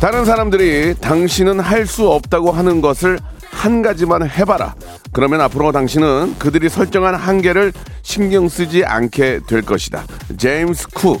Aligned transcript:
다른 0.00 0.24
사람들이 0.24 0.94
당신은 1.00 1.60
할 1.60 1.86
수 1.86 2.08
없다고 2.10 2.50
하는 2.52 2.80
것을 2.80 3.18
한 3.50 3.80
가지만 3.80 4.28
해봐라. 4.28 4.74
그러면 5.12 5.40
앞으로 5.40 5.72
당신은 5.72 6.34
그들이 6.38 6.68
설정한 6.68 7.14
한계를 7.14 7.72
신경 8.02 8.48
쓰지 8.48 8.84
않게 8.84 9.40
될 9.46 9.62
것이다. 9.62 10.04
제임스 10.36 10.88
쿡. 10.88 11.20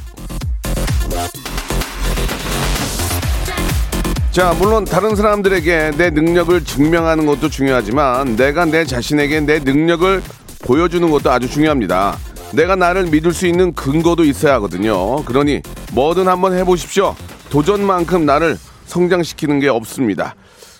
자, 4.32 4.54
물론 4.58 4.84
다른 4.84 5.16
사람들에게 5.16 5.92
내 5.96 6.10
능력을 6.10 6.62
증명하는 6.64 7.24
것도 7.24 7.48
중요하지만 7.48 8.36
내가 8.36 8.66
내 8.66 8.84
자신에게 8.84 9.40
내 9.40 9.60
능력을 9.60 10.22
보여주는 10.64 11.08
것도 11.10 11.30
아주 11.30 11.48
중요합니다. 11.48 12.18
내가 12.52 12.76
나를 12.76 13.04
믿을 13.04 13.32
수 13.32 13.46
있는 13.46 13.72
근거도 13.72 14.24
있어야 14.24 14.54
하거든요. 14.54 15.24
그러니 15.24 15.62
뭐든 15.92 16.28
한번 16.28 16.54
해보십시오. 16.54 17.14
도전만큼 17.48 18.26
나를 18.26 18.58
성장시키는 18.86 19.60
게 19.60 19.68
없습니다. 19.68 20.34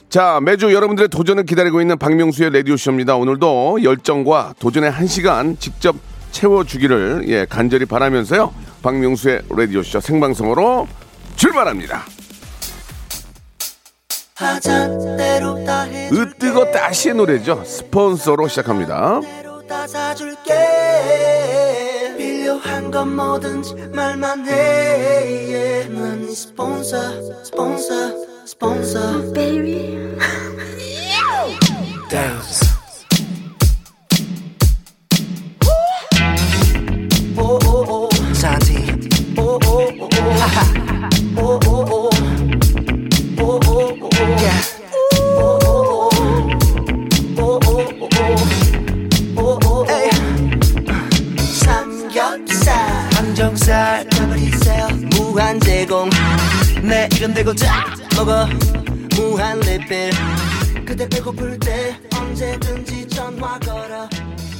자, 0.08 0.38
매주 0.40 0.72
여러분들의 0.72 1.08
도전을 1.08 1.44
기다리고 1.44 1.80
있는 1.80 1.98
박명수의 1.98 2.50
라디오쇼입니다. 2.52 3.16
오늘도 3.16 3.82
열정과 3.82 4.54
도전의 4.58 4.90
한 4.90 5.06
시간 5.06 5.58
직접 5.58 5.96
채워주기를 6.30 7.24
예, 7.28 7.46
간절히 7.48 7.84
바라면서요. 7.86 8.52
박명수의 8.82 9.42
라디오쇼 9.50 10.00
생방송으로 10.00 10.86
출발합니다. 11.36 12.04
으뜨거 16.12 16.70
따시의 16.70 17.14
노래죠. 17.14 17.62
스폰서로 17.64 18.48
시작합니다. 18.48 19.20
다 22.60 22.62
사줄게 22.62 22.62
필요한 22.62 22.90
건 22.90 23.16
뭐든지 23.16 23.74
말만 23.94 24.46
해. 24.48 25.88
난 25.88 26.30
스폰서 26.30 27.44
스폰서 27.44 28.46
스폰서. 28.46 29.32
Baby. 29.32 29.98
Dance. 32.10 32.66
오오오 37.38 38.08
산티 38.32 38.74
오오오 39.38 39.98
하하 40.38 40.62
오오오 41.36 41.58
오오오 41.66 41.75
버리세요. 53.76 54.88
무한 55.16 55.60
제공. 55.60 56.08
내 56.82 57.08
이름 57.16 57.34
대고 57.34 57.54
자 57.54 57.84
먹어. 58.16 58.46
무한 59.16 59.60
리필. 59.60 60.10
그대 60.86 61.06
배고플 61.08 61.58
때 61.58 61.94
언제든지 62.18 63.06
전화 63.08 63.58
걸어. 63.58 64.08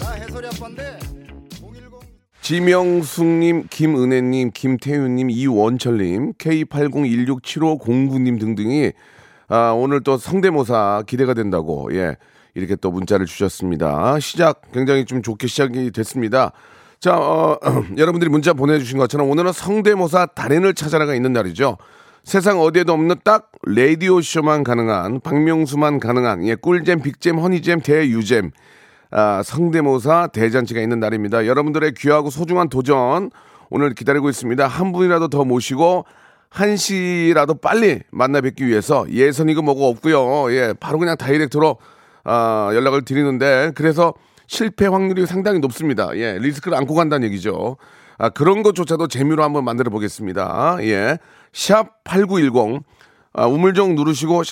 아 0.04 0.12
해소리 0.12 0.46
아빠인데. 0.48 0.98
지명숙님, 2.42 3.66
김은혜님, 3.70 4.50
김태윤님, 4.54 5.30
이원철님, 5.30 6.34
K80167509님 6.34 8.38
등등이 8.38 8.92
아, 9.48 9.72
오늘 9.72 10.02
또 10.04 10.16
성대모사 10.16 11.04
기대가 11.08 11.34
된다고 11.34 11.88
예 11.92 12.16
이렇게 12.54 12.76
또 12.76 12.90
문자를 12.90 13.26
주셨습니다. 13.26 14.20
시작 14.20 14.60
굉장히 14.72 15.04
좀 15.06 15.22
좋게 15.22 15.46
시작이 15.46 15.90
됐습니다. 15.90 16.52
자, 17.00 17.16
어, 17.16 17.58
여러분들이 17.96 18.30
문자 18.30 18.52
보내주신 18.52 18.98
것처럼 18.98 19.28
오늘은 19.30 19.52
성대모사 19.52 20.26
달인을 20.26 20.74
찾아라가 20.74 21.14
있는 21.14 21.32
날이죠. 21.32 21.76
세상 22.24 22.60
어디에도 22.60 22.92
없는 22.92 23.16
딱 23.22 23.52
라디오 23.64 24.20
쇼만 24.20 24.64
가능한 24.64 25.20
박명수만 25.20 26.00
가능한 26.00 26.44
예 26.46 26.56
꿀잼, 26.56 27.02
빅잼, 27.02 27.38
허니잼, 27.38 27.82
대유잼 27.82 28.50
아, 29.12 29.42
성대모사 29.44 30.28
대잔치가 30.32 30.80
있는 30.80 30.98
날입니다. 30.98 31.46
여러분들의 31.46 31.92
귀하고 31.96 32.30
소중한 32.30 32.68
도전 32.68 33.30
오늘 33.70 33.94
기다리고 33.94 34.28
있습니다. 34.28 34.66
한 34.66 34.92
분이라도 34.92 35.28
더 35.28 35.44
모시고 35.44 36.04
한 36.48 36.76
시라도 36.76 37.54
빨리 37.54 38.00
만나 38.10 38.40
뵙기 38.40 38.66
위해서 38.66 39.06
예선이고 39.08 39.62
뭐고 39.62 39.88
없고요. 39.88 40.52
예, 40.52 40.74
바로 40.80 40.98
그냥 40.98 41.16
다이렉트로 41.16 41.76
아, 42.24 42.70
연락을 42.74 43.04
드리는데 43.04 43.70
그래서 43.76 44.14
실패 44.46 44.86
확률이 44.86 45.26
상당히 45.26 45.58
높습니다. 45.58 46.10
예, 46.16 46.38
리스크를 46.38 46.76
안고 46.78 46.94
간다는 46.94 47.26
얘기죠. 47.28 47.76
아, 48.18 48.28
그런 48.30 48.62
것조차도 48.62 49.08
재미로 49.08 49.42
한번 49.42 49.64
만들어 49.64 49.90
보겠습니다. 49.90 50.78
예. 50.80 51.18
샵 51.52 52.02
8910. 52.04 52.82
아, 53.34 53.46
우물정 53.46 53.94
누르시고, 53.94 54.42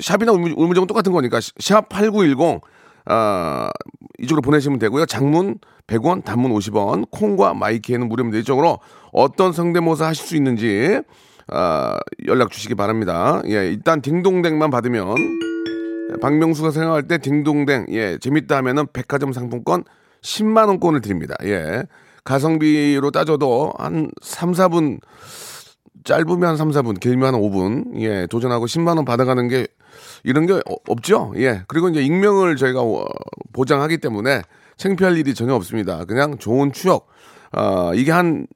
샵이나 0.00 0.32
우물, 0.32 0.54
우물 0.56 0.74
정은 0.74 0.88
똑같은 0.88 1.12
거니까, 1.12 1.38
샵 1.58 1.88
8910. 1.88 2.60
아, 3.04 3.70
이쪽으로 4.18 4.42
보내시면 4.42 4.80
되고요. 4.80 5.06
장문 5.06 5.58
100원, 5.86 6.24
단문 6.24 6.52
50원, 6.52 7.08
콩과 7.12 7.54
마이키에는 7.54 8.08
무료입니다. 8.08 8.38
이쪽으로 8.38 8.80
어떤 9.12 9.52
성대모사 9.52 10.06
하실 10.06 10.26
수 10.26 10.34
있는지, 10.34 11.00
아, 11.46 11.96
연락 12.26 12.50
주시기 12.50 12.74
바랍니다. 12.74 13.40
예, 13.46 13.68
일단 13.68 14.02
딩동댕만 14.02 14.70
받으면, 14.70 15.14
박명수가 16.20 16.70
생각할 16.70 17.02
때 17.04 17.18
딩동댕, 17.18 17.86
예, 17.90 18.18
재밌다 18.18 18.56
하면은 18.58 18.86
백화점 18.92 19.32
상품권 19.32 19.84
10만 20.22 20.68
원권을 20.68 21.00
드립니다. 21.00 21.34
예. 21.44 21.84
가성비로 22.24 23.10
따져도 23.10 23.72
한 23.78 24.10
3, 24.22 24.52
4분, 24.52 25.00
짧으면 26.04 26.48
한 26.48 26.56
3, 26.56 26.70
4분, 26.70 26.98
길면 26.98 27.34
한 27.34 27.40
5분, 27.40 28.00
예, 28.00 28.26
도전하고 28.26 28.66
10만 28.66 28.96
원 28.96 29.04
받아가는 29.04 29.46
게 29.48 29.66
이런 30.24 30.46
게 30.46 30.54
어, 30.54 30.76
없죠. 30.88 31.32
예. 31.36 31.62
그리고 31.68 31.88
이제 31.88 32.02
익명을 32.02 32.56
저희가 32.56 32.82
어, 32.82 33.04
보장하기 33.52 33.98
때문에 33.98 34.42
창피할 34.76 35.16
일이 35.18 35.34
전혀 35.34 35.54
없습니다. 35.54 36.04
그냥 36.04 36.38
좋은 36.38 36.72
추억. 36.72 37.08
아, 37.52 37.92
이게 37.94 38.10
한 38.12 38.46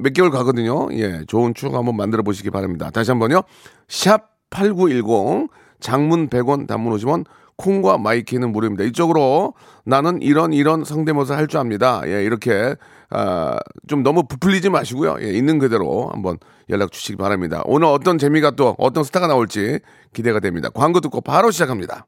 몇 0.00 0.12
개월 0.14 0.30
가거든요. 0.30 0.88
예. 0.92 1.24
좋은 1.26 1.54
추억 1.54 1.74
한번 1.74 1.96
만들어 1.96 2.22
보시기 2.22 2.50
바랍니다. 2.50 2.90
다시 2.90 3.10
한번요. 3.10 3.42
샵 3.88 4.30
8910 4.50 5.48
장문 5.80 6.28
100원, 6.28 6.66
단문 6.66 6.96
50원, 6.96 7.24
콩과 7.56 7.98
마이케이는 7.98 8.52
무료입니다. 8.52 8.84
이쪽으로 8.84 9.54
나는 9.84 10.22
이런 10.22 10.52
이런 10.54 10.84
성대모사 10.84 11.36
할 11.36 11.46
줄 11.46 11.60
압니다. 11.60 12.00
예, 12.06 12.22
이렇게 12.24 12.74
아, 13.10 13.58
좀 13.86 14.02
너무 14.02 14.26
부풀리지 14.26 14.70
마시고요. 14.70 15.16
예, 15.20 15.30
있는 15.30 15.58
그대로 15.58 16.08
한번 16.12 16.38
연락 16.70 16.92
주시기 16.92 17.16
바랍니다. 17.16 17.60
오늘 17.66 17.88
어떤 17.88 18.16
재미가 18.16 18.52
또 18.52 18.74
어떤 18.78 19.04
스타가 19.04 19.26
나올지 19.26 19.80
기대가 20.14 20.40
됩니다. 20.40 20.70
광고 20.72 21.00
듣고 21.00 21.20
바로 21.20 21.50
시작합니다. 21.50 22.06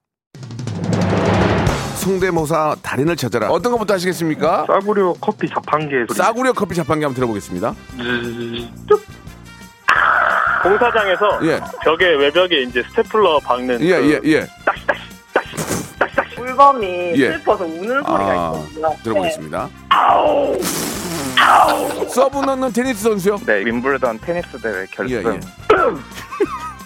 성대모사 1.97 2.77
달인을 2.83 3.15
찾아라. 3.17 3.51
어떤 3.51 3.73
것부터 3.73 3.95
하시겠습니까? 3.95 4.65
싸구려 4.67 5.15
커피 5.21 5.49
자판기 5.49 5.91
소리. 6.09 6.15
싸구려 6.17 6.53
커피 6.53 6.75
자판기 6.75 7.05
한번 7.05 7.15
들어보겠습니다. 7.15 7.75
공사장에서 10.63 11.41
예. 11.45 11.61
벽에 11.83 12.07
외벽에 12.15 12.63
이제 12.63 12.83
스테플러 12.91 13.41
박는 13.41 13.81
예, 13.81 14.01
그 14.01 14.11
예, 14.13 14.21
예. 14.33 14.47
딱시 14.65 14.87
딱시 14.87 15.03
딱시 15.33 15.57
딱시 15.99 16.17
딱시 16.17 16.41
물범이 16.41 17.13
예. 17.17 17.33
슬퍼서 17.33 17.65
우는 17.65 18.03
소리가 18.03 18.07
아, 18.07 18.53
있거든요. 18.57 18.97
들어보겠습니다. 19.03 19.69
서브 22.09 22.39
넣는 22.41 22.73
테니스 22.73 23.03
선수요? 23.03 23.37
네 23.45 23.65
윔블던 23.65 24.21
테니스 24.21 24.61
대회 24.61 24.87
결승 24.91 25.17
예, 25.17 25.35
예. 25.35 25.41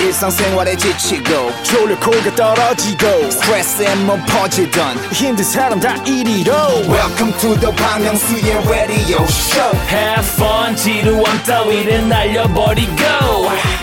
일상생활에 0.00 0.76
지치고, 0.76 1.50
졸려 1.62 1.98
코가 1.98 2.34
떨어지고, 2.36 3.30
스트레스에 3.30 3.94
몸 4.04 4.22
퍼지던, 4.26 4.98
힘든 5.12 5.42
사람 5.42 5.80
다 5.80 5.94
이리로. 6.04 6.52
welcome 6.86 7.32
to 7.40 7.58
the 7.58 7.72
Bang 7.74 8.04
Myung-soo's 8.04 8.68
radio 8.68 9.24
show 9.24 9.72
Have 9.88 10.28
fun 10.34 10.76
지루함 10.76 11.42
따위를 11.44 12.08
날려버리고 12.08 12.92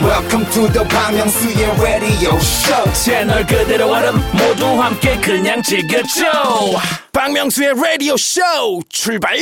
welcome 0.02 0.46
to 0.52 0.72
the 0.72 0.88
Bang 0.88 1.18
Myung-soo's 1.18 1.82
radio 1.82 2.36
show 2.38 2.94
채널 2.94 3.46
그대로 3.46 3.92
얼음 3.92 4.22
모두 4.34 4.66
함께 4.82 5.18
그냥 5.18 5.62
즐겨줘 5.64 6.24
박명수의 7.12 7.74
라디오 7.76 8.16
쇼 8.18 8.42
출발 8.90 9.36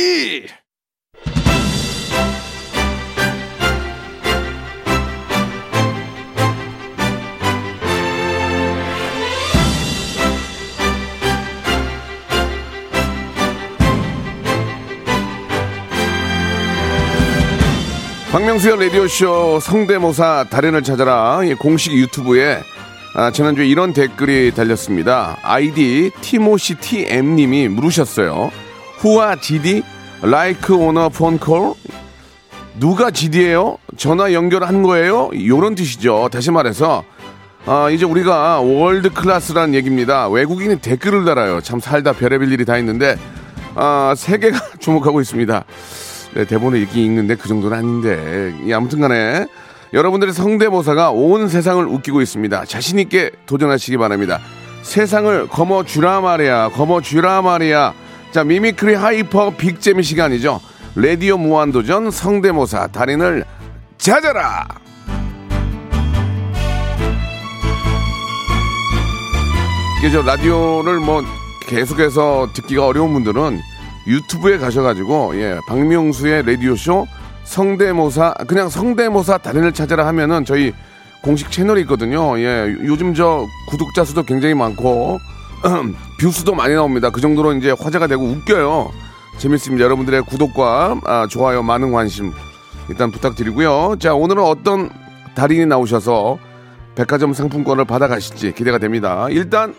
박명수의 18.37 18.79
라디오쇼 18.79 19.59
성대모사 19.61 20.45
달인을 20.51 20.83
찾아라 20.83 21.43
이 21.43 21.55
공식 21.55 21.91
유튜브에 21.93 22.61
아, 23.15 23.31
지난주에 23.31 23.65
이런 23.65 23.93
댓글이 23.93 24.51
달렸습니다. 24.51 25.39
아이디 25.41 26.11
티모시TM님이 26.21 27.67
물으셨어요. 27.69 28.51
후아 28.99 29.37
GD 29.37 29.81
a 30.23 30.53
phone 31.11 31.39
call? 31.43 31.73
누가 32.79 33.09
GD예요? 33.09 33.79
전화 33.97 34.31
연결한 34.31 34.83
거예요? 34.83 35.31
요런 35.33 35.73
뜻이죠. 35.73 36.29
다시 36.31 36.51
말해서 36.51 37.03
아, 37.65 37.89
이제 37.89 38.05
우리가 38.05 38.59
월드 38.59 39.09
클래스란 39.09 39.73
얘기입니다. 39.73 40.29
외국인이 40.29 40.79
댓글을 40.79 41.25
달아요. 41.25 41.61
참 41.61 41.79
살다 41.79 42.13
별의별 42.13 42.51
일이 42.51 42.65
다 42.65 42.77
있는데 42.77 43.17
아, 43.73 44.13
세계가 44.15 44.59
주목하고 44.77 45.21
있습니다. 45.21 45.65
네, 46.37 46.45
대본을 46.45 46.79
읽긴 46.83 47.03
읽는데 47.03 47.33
그 47.33 47.47
정도는 47.47 47.75
아닌데. 47.75 48.55
이 48.63 48.71
아무튼 48.71 48.99
간에 49.01 49.47
여러분들의 49.91 50.35
성대모사가 50.35 51.09
온 51.09 51.49
세상을 51.49 51.83
웃기고 51.83 52.21
있습니다. 52.21 52.65
자신 52.65 52.99
있게 52.99 53.31
도전하시기 53.47 53.97
바랍니다. 53.97 54.39
세상을 54.83 55.47
거머쥐라 55.47 56.21
말이야. 56.21 56.69
거머쥐라 56.69 57.41
말이야. 57.41 57.93
자, 58.29 58.43
mimicry 58.43 58.93
hyper 58.93 59.49
빅재미 59.57 60.03
시간이죠. 60.03 60.61
라디오 60.95 61.39
무한도전 61.39 62.11
성대모사 62.11 62.87
달인을 62.87 63.43
찾아라! 63.97 64.67
이게 69.97 70.11
저 70.11 70.21
라디오를 70.21 70.99
뭐 70.99 71.23
계속해서 71.61 72.49
듣기가 72.53 72.85
어려운 72.85 73.13
분들은 73.13 73.59
유튜브에 74.07 74.57
가셔가지고 74.57 75.39
예 75.39 75.59
박명수의 75.67 76.45
라디오 76.45 76.75
쇼 76.75 77.05
성대모사 77.43 78.33
그냥 78.47 78.69
성대모사 78.69 79.37
달인을 79.39 79.73
찾아라 79.73 80.07
하면은 80.07 80.45
저희 80.45 80.73
공식 81.21 81.51
채널이 81.51 81.81
있거든요. 81.81 82.39
예 82.39 82.75
요즘 82.83 83.13
저 83.13 83.45
구독자 83.69 84.03
수도 84.03 84.23
굉장히 84.23 84.53
많고 84.53 85.19
뷰수도 86.19 86.55
많이 86.55 86.73
나옵니다. 86.73 87.09
그 87.09 87.19
정도로 87.21 87.53
이제 87.53 87.73
화제가 87.77 88.07
되고 88.07 88.23
웃겨요. 88.23 88.91
재밌습니다. 89.37 89.83
여러분들의 89.85 90.21
구독과 90.23 91.01
아, 91.05 91.27
좋아요 91.29 91.61
많은 91.61 91.91
관심 91.91 92.31
일단 92.89 93.11
부탁드리고요. 93.11 93.97
자 93.99 94.13
오늘은 94.13 94.43
어떤 94.43 94.89
달인이 95.35 95.65
나오셔서 95.65 96.39
백화점 96.95 97.33
상품권을 97.33 97.85
받아가실지 97.85 98.53
기대가 98.53 98.77
됩니다. 98.77 99.27
일단 99.29 99.75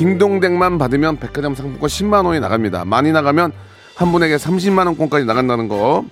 딩동댕만 0.00 0.78
받으면 0.78 1.18
백화점 1.18 1.54
상품권 1.54 1.86
10만 1.86 2.24
원이 2.24 2.40
나갑니다. 2.40 2.86
많이 2.86 3.12
나가면 3.12 3.52
한 3.96 4.12
분에게 4.12 4.36
30만 4.36 4.86
원권까지 4.86 5.26
나간다는 5.26 5.68
거 5.68 6.06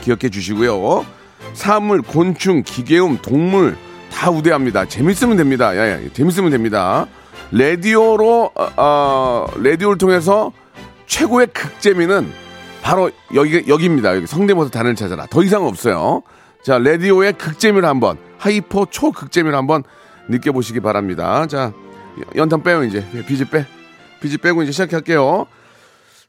기억해 0.00 0.30
주시고요. 0.30 1.04
사물, 1.52 2.00
곤충, 2.00 2.62
기계음, 2.62 3.18
동물 3.20 3.76
다 4.10 4.30
우대합니다. 4.30 4.86
재밌으면 4.86 5.36
됩니다. 5.36 5.76
예, 5.76 6.02
예, 6.04 6.12
재밌으면 6.14 6.50
됩니다. 6.50 7.06
라디오로 7.50 8.52
어, 8.54 8.68
어, 8.78 9.46
라디오를 9.56 9.98
통해서 9.98 10.50
최고의 11.04 11.48
극재미는 11.48 12.32
바로 12.80 13.10
여기 13.34 13.62
여기입니다. 13.68 14.16
여기 14.16 14.26
성대모사 14.26 14.70
달인을 14.70 14.94
찾아라. 14.94 15.26
더 15.26 15.42
이상 15.42 15.66
없어요. 15.66 16.22
자, 16.64 16.78
라디오의 16.78 17.34
극재미를 17.34 17.86
한번 17.86 18.16
hyper 18.38 18.86
초극재미를 18.90 19.54
한번 19.54 19.82
느껴보시기 20.28 20.80
바랍니다. 20.80 21.46
자, 21.46 21.74
연탄 22.36 22.62
빼요 22.62 22.84
이제 22.84 23.04
비지 23.26 23.44
빼 23.46 23.66
비지 24.20 24.38
빼고 24.38 24.62
이제 24.62 24.72
시작할게요. 24.72 25.46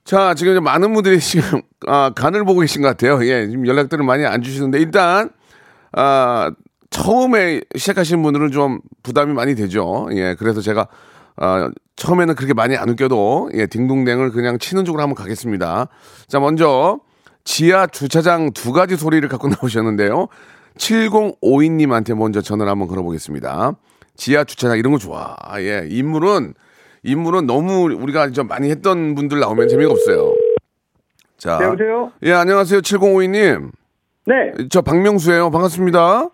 자 0.04 0.34
지금 0.34 0.64
많은 0.64 0.94
분들이 0.94 1.20
지금 1.20 1.62
아, 1.88 2.12
간을 2.14 2.44
보고 2.44 2.60
계신 2.60 2.82
것 2.82 2.90
같아요. 2.90 3.24
예, 3.26 3.48
지금 3.48 3.68
연락들을 3.68 4.04
많이 4.04 4.26
안 4.26 4.42
주시는데 4.42 4.80
일단 4.80 5.30
아, 5.92 6.52
처음에 6.90 7.62
시작하신 7.76 8.22
분들은 8.22 8.52
좀 8.52 8.80
부담이 9.04 9.34
많이 9.34 9.56
되죠. 9.56 10.08
예, 10.12 10.36
그래서 10.38 10.62
제가 10.62 10.88
아, 11.38 11.70
처음에는 11.96 12.36
그렇게 12.36 12.54
많이 12.54 12.76
안 12.76 12.90
웃겨도 12.90 13.52
예, 13.54 13.68
딩동댕을 13.68 14.32
그냥 14.32 14.60
치는 14.60 14.86
쪽으로 14.86 15.02
한번 15.02 15.16
가겠습니다. 15.16 15.88
자 16.28 16.40
먼저 16.40 17.00
지하 17.44 17.88
주차장 17.88 18.52
두 18.54 18.72
가지 18.72 18.96
소리를 18.96 19.28
갖고 19.30 19.48
나오셨는데요. 19.62 20.28
7052님한테 20.78 22.16
먼저 22.16 22.42
전화를 22.42 22.72
한번 22.72 22.88
걸어보겠습니다. 22.88 23.76
지하 24.16 24.44
주차장 24.44 24.78
이런 24.78 24.94
거 24.94 25.00
좋아. 25.00 25.36
아, 25.40 25.62
예. 25.62 25.88
인물은 25.90 26.54
인물은 27.04 27.46
너무 27.46 27.84
우리가 27.84 28.32
좀 28.32 28.48
많이 28.48 28.70
했던 28.70 29.16
분들 29.16 29.40
나오면 29.40 29.68
재미가 29.68 29.92
없어요. 29.92 30.34
자. 31.38 31.58
네, 31.58 31.66
여보세요? 31.66 32.12
예, 32.24 32.32
안녕하세요. 32.32 32.80
7052님. 32.82 33.72
네. 34.26 34.66
저 34.70 34.82
박명수예요. 34.82 35.52
반갑습니다. 35.52 36.30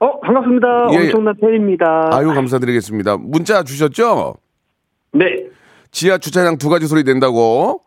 어, 0.00 0.20
반갑습니다. 0.20 0.66
예, 0.92 0.96
예. 0.96 1.00
엄청난 1.06 1.34
팬입니다. 1.40 2.10
아유, 2.12 2.28
감사드리겠습니다. 2.34 3.16
문자 3.18 3.62
주셨죠? 3.62 4.34
네. 5.12 5.24
지하 5.90 6.18
주차장 6.18 6.58
두 6.58 6.68
가지 6.68 6.86
소리 6.86 7.02
낸다고. 7.04 7.82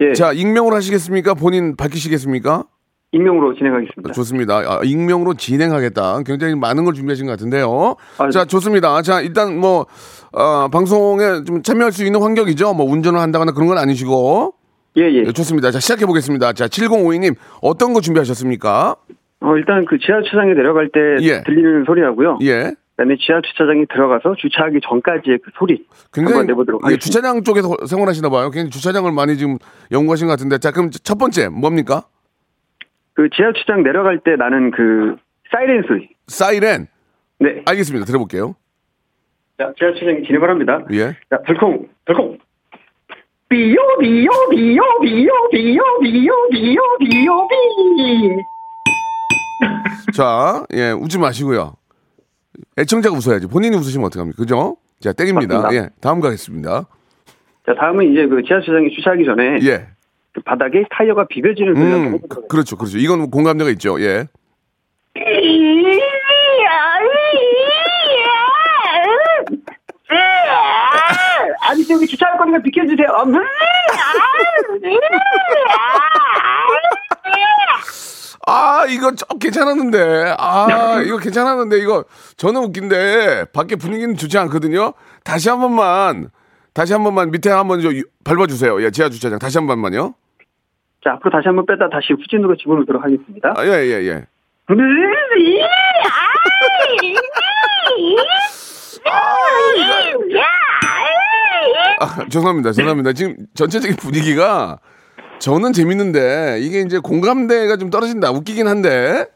예. 0.00 0.12
자, 0.12 0.32
익명으로 0.32 0.74
하시겠습니까? 0.76 1.34
본인 1.34 1.76
밝히시겠습니까? 1.76 2.64
익명으로 3.12 3.54
진행하겠습니다. 3.54 4.12
좋습니다. 4.12 4.56
아, 4.58 4.80
익명으로 4.84 5.34
진행하겠다. 5.34 6.22
굉장히 6.24 6.54
많은 6.54 6.84
걸 6.84 6.94
준비하신 6.94 7.26
것 7.26 7.32
같은데요. 7.32 7.96
아, 8.18 8.30
자, 8.30 8.44
좋습니다. 8.44 9.00
자, 9.02 9.20
일단 9.20 9.58
뭐, 9.58 9.86
어, 10.32 10.68
방송에 10.68 11.44
좀 11.46 11.62
참여할 11.62 11.92
수 11.92 12.04
있는 12.04 12.20
환경이죠. 12.20 12.74
뭐, 12.74 12.86
운전을 12.86 13.20
한다거나 13.20 13.52
그런 13.52 13.68
건 13.68 13.78
아니시고. 13.78 14.54
예, 14.98 15.02
예. 15.02 15.24
예, 15.26 15.32
좋습니다. 15.32 15.70
자, 15.70 15.78
시작해 15.78 16.06
보겠습니다. 16.06 16.52
자, 16.54 16.66
7052님, 16.66 17.36
어떤 17.62 17.92
거 17.92 18.00
준비하셨습니까? 18.00 18.96
어, 19.40 19.56
일단 19.56 19.84
그 19.84 19.98
지하 19.98 20.20
주차장에 20.22 20.54
내려갈 20.54 20.88
때 20.88 21.00
예. 21.20 21.42
들리는 21.42 21.84
소리하고요. 21.86 22.38
예. 22.42 22.72
그다음에 22.96 23.16
지하 23.20 23.42
주차장에 23.42 23.84
들어가서 23.92 24.36
주차하기 24.38 24.80
전까지의 24.88 25.38
그 25.44 25.50
소리 25.58 25.84
굉장히 26.14 26.38
한번 26.38 26.46
내보도록 26.46 26.80
예, 26.84 26.94
하겠습니다. 26.94 27.04
주차장 27.04 27.42
쪽에서 27.44 27.76
생활하시나 27.86 28.30
봐요. 28.30 28.50
굉장히 28.50 28.70
주차장을 28.70 29.10
많이 29.12 29.36
지금 29.36 29.58
연구하신 29.92 30.26
것 30.28 30.32
같은데. 30.32 30.56
자, 30.56 30.70
그럼 30.70 30.90
첫 30.90 31.18
번째 31.18 31.48
뭡니까? 31.48 32.04
그 33.16 33.28
지하 33.34 33.50
주차장 33.52 33.82
내려갈 33.82 34.20
때 34.20 34.36
나는 34.36 34.70
그 34.70 35.16
사이렌 35.50 35.82
소리. 35.88 36.10
사이렌. 36.28 36.86
네. 37.40 37.62
알겠습니다. 37.66 38.04
들어볼게요. 38.04 38.54
자, 39.58 39.72
지하 39.78 39.92
주차장 39.94 40.22
진입을 40.26 40.50
합니다. 40.50 40.84
예. 40.92 41.16
자, 41.30 41.40
덜컹, 41.46 41.88
덜컹. 42.04 42.38
비요, 43.48 43.78
비요, 44.00 44.30
비요, 44.50 44.82
비요, 45.00 45.32
비요, 45.50 45.82
비요, 46.02 46.32
비요, 46.50 46.82
비요, 46.98 47.48
비. 47.48 48.42
자, 50.12 50.64
예, 50.74 50.90
웃지 50.90 51.18
마시고요. 51.18 51.74
애청자가 52.78 53.16
웃어야지. 53.16 53.46
본인이 53.46 53.76
웃으시면 53.76 54.06
어떡합니까? 54.06 54.36
그죠? 54.36 54.76
자, 55.00 55.12
땡입니다. 55.12 55.62
맞습니다. 55.62 55.84
예, 55.84 55.88
다음 56.02 56.20
가겠습니다. 56.20 56.86
자, 57.64 57.74
다음은 57.74 58.12
이제 58.12 58.26
그 58.26 58.42
지하 58.42 58.60
주차장에 58.60 58.90
주차하기 58.90 59.24
전에 59.24 59.58
예. 59.62 59.86
그 60.36 60.42
바닥에 60.42 60.84
타이어가 60.90 61.26
비벼지는 61.28 61.74
소리가 61.74 61.96
음, 61.96 62.18
그, 62.28 62.46
그렇죠, 62.46 62.76
그렇죠. 62.76 62.98
이건 62.98 63.30
공감대가 63.30 63.70
있죠. 63.70 63.98
예. 64.02 64.28
아니 71.62 71.84
저기 71.86 72.06
주차할 72.06 72.36
거니까 72.36 72.60
비켜주세요. 72.62 73.08
음, 73.24 73.34
아, 78.48 78.84
이거 78.88 79.12
좀 79.14 79.38
괜찮았는데. 79.38 80.36
아, 80.38 81.00
이거 81.04 81.16
괜찮았는데, 81.16 81.78
이거 81.78 82.04
저는 82.36 82.62
웃긴데, 82.62 83.46
밖에 83.46 83.74
분위기는 83.74 84.16
좋지 84.16 84.38
않거든요. 84.38 84.92
다시 85.24 85.48
한 85.48 85.60
번만, 85.60 86.30
다시 86.72 86.92
한 86.92 87.02
번만 87.02 87.32
밑에 87.32 87.50
한번 87.50 87.80
좀 87.80 87.92
밟아주세요. 88.22 88.80
예, 88.84 88.90
지하 88.92 89.08
주차장. 89.08 89.40
다시 89.40 89.58
한 89.58 89.66
번만요. 89.66 90.14
자, 91.06 91.12
앞으로 91.12 91.30
다시 91.30 91.46
한번 91.46 91.64
빼다 91.66 91.88
다시 91.88 92.12
후진으로 92.14 92.56
집어넣도록 92.56 93.00
하겠습니다. 93.04 93.54
아, 93.56 93.64
예, 93.64 93.70
예, 93.70 94.08
예. 94.08 94.24
아, 102.00 102.28
죄송합니다. 102.28 102.72
죄송합니다. 102.72 103.12
지금 103.12 103.36
전체적인 103.54 103.98
분위기가 103.98 104.80
저는 105.38 105.72
재밌는데, 105.72 106.58
이게 106.60 106.80
이제 106.80 106.98
공감대가 106.98 107.76
좀 107.76 107.90
떨어진다. 107.90 108.32
웃기긴 108.32 108.66
한데. 108.66 109.26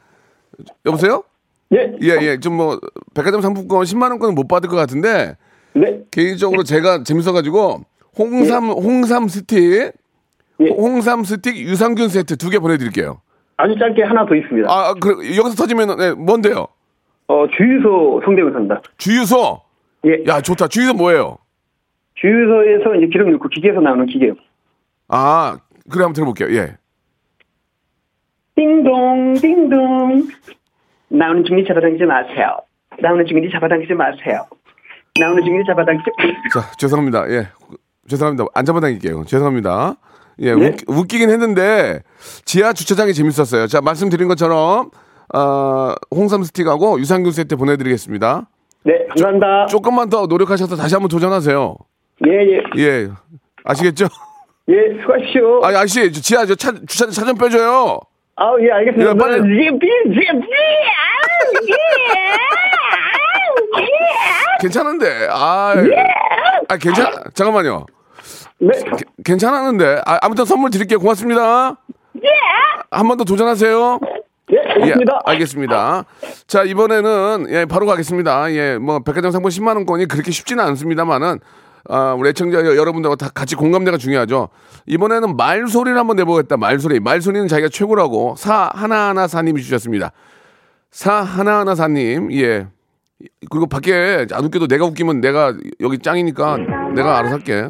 여보세요? 0.86 1.22
예. 1.72 1.94
예, 2.02 2.18
예. 2.20 2.40
좀 2.40 2.56
뭐, 2.56 2.80
백화점 3.14 3.42
상품권 3.42 3.84
10만 3.84 4.10
원권은 4.10 4.34
못 4.34 4.48
받을 4.48 4.68
것 4.68 4.74
같은데, 4.74 5.36
네. 5.74 6.00
개인적으로 6.10 6.64
제가 6.64 7.04
재밌어 7.04 7.32
가지고 7.32 7.84
홍삼 8.18 8.70
홍삼 8.70 9.28
스틱 9.28 9.92
예. 10.60 10.68
홍삼 10.70 11.24
스틱 11.24 11.56
유산균 11.56 12.08
세트 12.08 12.36
두 12.36 12.50
개 12.50 12.58
보내드릴게요. 12.58 13.20
아주 13.56 13.74
짧게 13.78 14.02
하나 14.04 14.24
더 14.26 14.34
있습니다. 14.34 14.68
아, 14.72 14.94
그 15.00 15.10
여기서 15.36 15.50
터지면 15.54 15.96
네, 15.98 16.12
뭔데요? 16.12 16.66
어, 17.28 17.46
주유소 17.56 18.20
성대모사입니다. 18.24 18.82
주유소. 18.98 19.60
예. 20.06 20.24
야 20.26 20.40
좋다. 20.40 20.68
주유소 20.68 20.94
뭐예요? 20.94 21.36
주유소에서 22.14 22.94
이제 22.96 23.06
기름 23.12 23.32
넣고 23.32 23.48
기계에서 23.48 23.80
나오는 23.80 24.06
기계요. 24.06 24.34
아 25.08 25.58
그래 25.90 26.04
한번 26.04 26.12
들어볼게요. 26.14 26.50
예. 26.56 26.76
띵동, 28.56 29.34
띵동. 29.34 30.28
나오는 31.08 31.44
중리 31.44 31.66
잡아당기지 31.66 32.04
마세요. 32.04 32.58
나오는 33.00 33.24
중리 33.26 33.50
잡아당기지 33.50 33.94
마세요. 33.94 34.46
나오는 35.20 35.42
중리 35.42 35.64
잡아당기지 35.66 36.10
자 36.52 36.60
죄송합니다. 36.78 37.30
예. 37.30 37.48
죄송합니다. 38.08 38.44
안 38.54 38.64
잡아당길게요. 38.64 39.24
죄송합니다. 39.24 39.96
예, 40.40 40.54
네? 40.54 40.68
웃기, 40.68 40.84
웃기긴 40.88 41.30
했는데 41.30 42.02
지하 42.44 42.72
주차장이 42.72 43.12
재밌었어요. 43.14 43.66
자 43.66 43.80
말씀드린 43.80 44.28
것처럼 44.28 44.90
어, 45.34 45.94
홍삼 46.10 46.42
스틱하고 46.42 46.98
유산균 46.98 47.32
세트 47.32 47.56
보내드리겠습니다. 47.56 48.48
네, 48.84 49.06
감사합니다. 49.08 49.66
조 49.66 49.80
금만 49.80 50.08
더 50.08 50.26
노력하셔서 50.26 50.76
다시 50.76 50.94
한번 50.94 51.08
도전하세요. 51.08 51.76
예, 52.26 52.32
예. 52.32 52.62
예. 52.78 53.08
아시겠죠? 53.64 54.06
예, 54.68 55.00
수고하십시오. 55.00 55.60
아, 55.64 55.68
아저씨, 55.68 56.12
저 56.12 56.20
지하, 56.20 56.46
저 56.46 56.54
차, 56.54 56.72
주차장 56.72 57.10
차좀 57.10 57.36
빼줘요. 57.36 58.00
아, 58.36 58.54
예, 58.60 58.70
알겠습니다. 58.72 59.10
예, 59.10 59.14
빨리. 59.18 59.66
예, 59.66 59.70
삐, 59.70 59.86
예, 59.86 60.10
삐, 60.10 60.50
괜찮은데. 64.60 65.28
아, 65.30 65.74
아, 66.68 66.76
괜찮, 66.76 67.12
잠깐만요. 67.34 67.86
네. 68.60 68.68
게- 68.78 69.04
괜찮았는데. 69.24 70.02
아, 70.06 70.18
아무튼 70.22 70.44
선물 70.44 70.70
드릴게요. 70.70 70.98
고맙습니다. 70.98 71.76
한번 72.90 73.16
더 73.16 73.24
도전하세요. 73.24 74.00
예, 74.52 74.58
알겠습니다. 74.58 75.12
예, 75.14 75.30
알겠습니다. 75.30 76.04
자, 76.48 76.64
이번에는, 76.64 77.46
예, 77.50 77.64
바로 77.66 77.86
가겠습니다. 77.86 78.52
예, 78.52 78.78
뭐, 78.78 78.98
백화점 78.98 79.30
상품 79.30 79.48
10만 79.48 79.76
원권이 79.76 80.06
그렇게 80.06 80.30
쉽지는 80.32 80.64
않습니다만은, 80.64 81.38
아, 81.88 82.14
우리 82.18 82.28
애청자 82.30 82.58
여- 82.58 82.76
여러분들과 82.76 83.14
다 83.16 83.28
같이 83.32 83.54
공감대가 83.54 83.96
중요하죠. 83.96 84.48
이번에는 84.86 85.36
말소리를 85.36 85.96
한번 85.96 86.16
내보겠다. 86.16 86.56
말소리. 86.56 86.98
말소리는 87.00 87.46
자기가 87.48 87.68
최고라고 87.70 88.34
사 88.36 88.70
하나하나 88.74 89.28
사님이 89.28 89.62
주셨습니다. 89.62 90.10
사 90.90 91.14
하나하나 91.14 91.74
사님, 91.76 92.32
예. 92.32 92.66
그리고 93.50 93.66
밖에 93.66 94.26
안 94.32 94.44
웃겨도 94.44 94.66
내가 94.66 94.84
웃기면 94.86 95.20
내가 95.20 95.54
여기 95.80 95.98
짱이니까 95.98 96.56
내가 96.94 97.18
알아서 97.18 97.36
할게. 97.36 97.68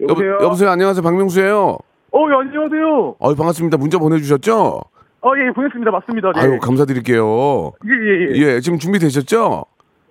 여보세요? 0.00 0.38
여보세요? 0.42 0.70
안녕하세요. 0.70 1.02
박명수예요 1.02 1.78
어, 2.10 2.26
예, 2.30 2.34
안녕하세요. 2.34 3.16
아유, 3.20 3.34
반갑습니다. 3.34 3.76
문자 3.76 3.98
보내주셨죠? 3.98 4.80
어, 5.20 5.30
예, 5.36 5.52
보냈습니다. 5.52 5.90
맞습니다. 5.90 6.32
네. 6.32 6.40
아유, 6.40 6.58
감사드릴게요. 6.60 7.72
예, 7.84 7.90
예, 7.90 8.32
예. 8.32 8.54
예, 8.54 8.60
지금 8.60 8.78
준비되셨죠? 8.78 9.64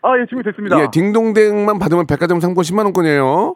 아, 0.04 0.20
예, 0.20 0.26
준비됐습니다. 0.28 0.80
예, 0.80 0.88
딩동댕만 0.92 1.80
받으면 1.80 2.06
백화점 2.06 2.40
상품 2.40 2.62
10만 2.62 2.84
원권이에요. 2.86 3.56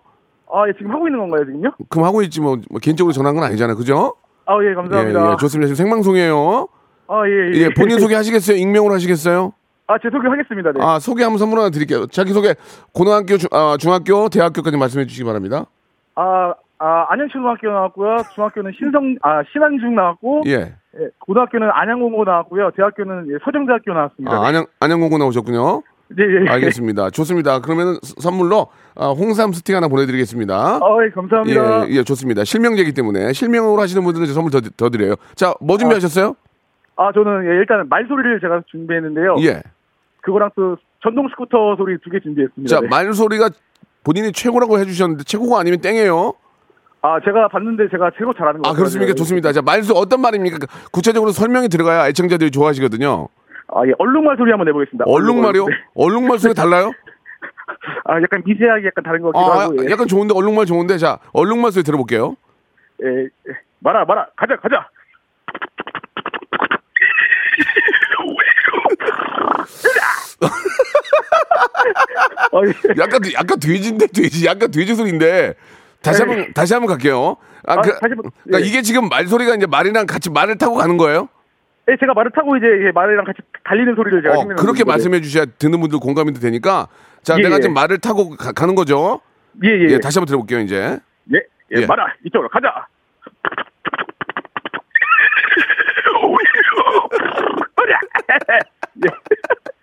아, 0.53 0.67
예, 0.67 0.73
지금 0.77 0.91
하고 0.91 1.07
있는 1.07 1.19
건가요, 1.19 1.45
지금요? 1.45 1.71
그럼 1.89 2.05
하고 2.05 2.21
있지 2.23 2.41
뭐, 2.41 2.57
뭐 2.69 2.79
개인적으로 2.79 3.13
전화한 3.13 3.35
건 3.35 3.43
아니잖아요, 3.43 3.75
그죠? 3.75 4.15
아, 4.45 4.55
예, 4.63 4.71
예, 4.71 4.73
감사합니다. 4.73 5.31
예, 5.33 5.35
좋습니다. 5.37 5.67
지금 5.67 5.75
생방송이에요. 5.75 6.67
아, 7.07 7.27
예, 7.27 7.57
예. 7.57 7.63
예, 7.65 7.69
본인 7.69 7.99
소개 7.99 8.15
하시겠어요? 8.15 8.57
익명으로 8.57 8.93
하시겠어요? 8.95 9.53
아, 9.87 9.97
제 10.01 10.09
소개하겠습니다. 10.09 10.71
네. 10.71 10.79
아, 10.81 10.99
소개하면 10.99 11.37
선물 11.37 11.59
하나 11.59 11.69
드릴게요. 11.69 12.07
자기 12.07 12.31
소개 12.33 12.55
고등학교, 12.93 13.37
중, 13.37 13.49
아, 13.51 13.75
중학교, 13.77 14.29
대학교까지 14.29 14.77
말씀해 14.77 15.05
주시기 15.05 15.25
바랍니다. 15.25 15.65
아, 16.15 16.53
아, 16.79 17.05
안양초등학교 17.09 17.67
나왔고요. 17.69 18.17
중학교는 18.33 18.71
신성, 18.77 19.15
아, 19.21 19.43
신안중 19.51 19.95
나왔고, 19.95 20.43
예. 20.47 20.73
예, 20.99 21.07
고등학교는 21.19 21.69
안양공고 21.71 22.23
나왔고요. 22.25 22.71
대학교는 22.75 23.27
예, 23.31 23.37
서정대학교 23.45 23.93
나왔습니다. 23.93 24.35
아, 24.35 24.47
안양 24.47 24.65
안양공고 24.79 25.17
나오셨군요. 25.19 25.83
네, 26.09 26.23
예, 26.25 26.45
예. 26.45 26.49
알겠습니다. 26.49 27.09
좋습니다. 27.11 27.59
그러면 27.61 27.97
선물로 28.19 28.67
아, 28.95 29.07
홍삼 29.11 29.53
스틱 29.53 29.73
하나 29.75 29.87
보내드리겠습니다. 29.87 30.53
아, 30.53 30.79
예, 31.05 31.09
감사합니다. 31.11 31.87
예, 31.87 31.91
예, 31.91 32.03
좋습니다. 32.03 32.43
실명제이기 32.43 32.91
때문에 32.93 33.31
실명으로 33.31 33.81
하시는 33.81 34.03
분들은 34.03 34.25
선물 34.27 34.51
더, 34.51 34.59
더 34.75 34.89
드려요. 34.89 35.15
자, 35.35 35.53
뭐 35.61 35.77
준비하셨어요? 35.77 36.35
아, 36.97 37.11
저는 37.13 37.45
예, 37.45 37.49
일단 37.59 37.87
말소리를 37.87 38.41
제가 38.41 38.63
준비했는데요. 38.67 39.35
예. 39.43 39.61
그거랑 40.21 40.49
또 40.55 40.75
전동 41.01 41.29
스쿠터 41.29 41.77
소리 41.77 41.97
두 41.99 42.09
개 42.09 42.19
준비했습니다. 42.19 42.67
자, 42.75 42.81
네. 42.81 42.87
말소리가 42.89 43.49
본인이 44.03 44.31
최고라고 44.31 44.79
해주셨는데 44.79 45.23
최고가 45.25 45.59
아니면 45.59 45.79
땡이에요. 45.81 46.33
아, 47.03 47.19
제가 47.23 47.47
봤는데 47.47 47.89
제가 47.89 48.11
최고 48.17 48.33
잘하는 48.33 48.61
것 48.61 48.67
아, 48.67 48.71
같아요. 48.71 48.77
그렇습니까? 48.83 49.13
좋습니다. 49.13 49.51
자, 49.51 49.61
말소 49.61 49.93
어떤 49.95 50.21
말입니까? 50.21 50.57
구체적으로 50.91 51.31
설명이 51.31 51.69
들어가야 51.69 52.07
애청자들이 52.09 52.51
좋아하시거든요. 52.51 53.27
아, 53.73 53.81
예, 53.87 53.91
얼룩말 53.97 54.37
소리 54.37 54.51
한번 54.51 54.65
내보겠습니다. 54.65 55.05
얼룩말이요? 55.07 55.65
네. 55.65 55.73
얼룩말 55.95 56.37
소리 56.39 56.53
달라요? 56.53 56.91
아, 58.05 58.21
약간 58.21 58.43
미세하게 58.45 58.87
약간 58.87 59.03
다른 59.03 59.21
것 59.21 59.31
같기도 59.31 59.51
아, 59.53 59.59
하고. 59.61 59.85
예. 59.85 59.89
약간 59.89 60.07
좋은데 60.07 60.33
얼룩말 60.35 60.65
좋은데 60.65 60.97
자, 60.97 61.19
얼룩말 61.33 61.71
소리 61.71 61.83
들어볼게요. 61.83 62.35
예, 63.03 63.23
예. 63.23 63.29
말아, 63.79 64.05
말아, 64.05 64.27
가자, 64.35 64.55
가자. 64.57 64.87
약간 72.97 73.21
약간 73.33 73.59
돼지인데 73.59 74.07
돼지, 74.07 74.45
약간 74.45 74.71
돼지 74.71 74.95
소리인데 74.95 75.53
다시 76.01 76.21
한번 76.21 76.53
다시 76.53 76.73
한번 76.73 76.89
갈게요. 76.89 77.37
아, 77.65 77.73
아, 77.73 77.81
그, 77.81 77.91
한번, 78.01 78.31
그러니까 78.43 78.61
예. 78.61 78.67
이게 78.67 78.81
지금 78.81 79.07
말소리가 79.09 79.55
이제 79.55 79.65
말이랑 79.67 80.05
같이 80.07 80.29
말을 80.29 80.57
타고 80.57 80.75
가는 80.75 80.97
거예요? 80.97 81.29
예, 81.89 81.95
제가 81.99 82.13
말을 82.13 82.31
타고 82.31 82.57
이제 82.57 82.65
예, 82.87 82.91
말이랑 82.91 83.25
같이 83.25 83.39
달리는 83.63 83.95
소리를 83.95 84.23
제가 84.23 84.39
어, 84.39 84.45
그렇게 84.47 84.83
거죠. 84.83 84.85
말씀해 84.85 85.21
주셔야 85.21 85.45
듣는 85.45 85.79
분들 85.79 85.99
공감이 85.99 86.33
되니까 86.33 86.87
자, 87.23 87.37
예, 87.37 87.43
내가 87.43 87.57
예. 87.57 87.61
지금 87.61 87.73
말을 87.75 87.99
타고 87.99 88.31
가, 88.35 88.65
는 88.65 88.75
거죠. 88.75 89.21
예, 89.63 89.69
예. 89.69 89.87
예, 89.91 89.99
다시 89.99 90.17
한번 90.17 90.27
들어볼게요, 90.27 90.59
이제. 90.59 90.99
예, 91.33 91.37
예, 91.75 91.81
예. 91.81 91.85
말아, 91.85 92.07
이쪽으로 92.25 92.49
가자. 92.49 92.87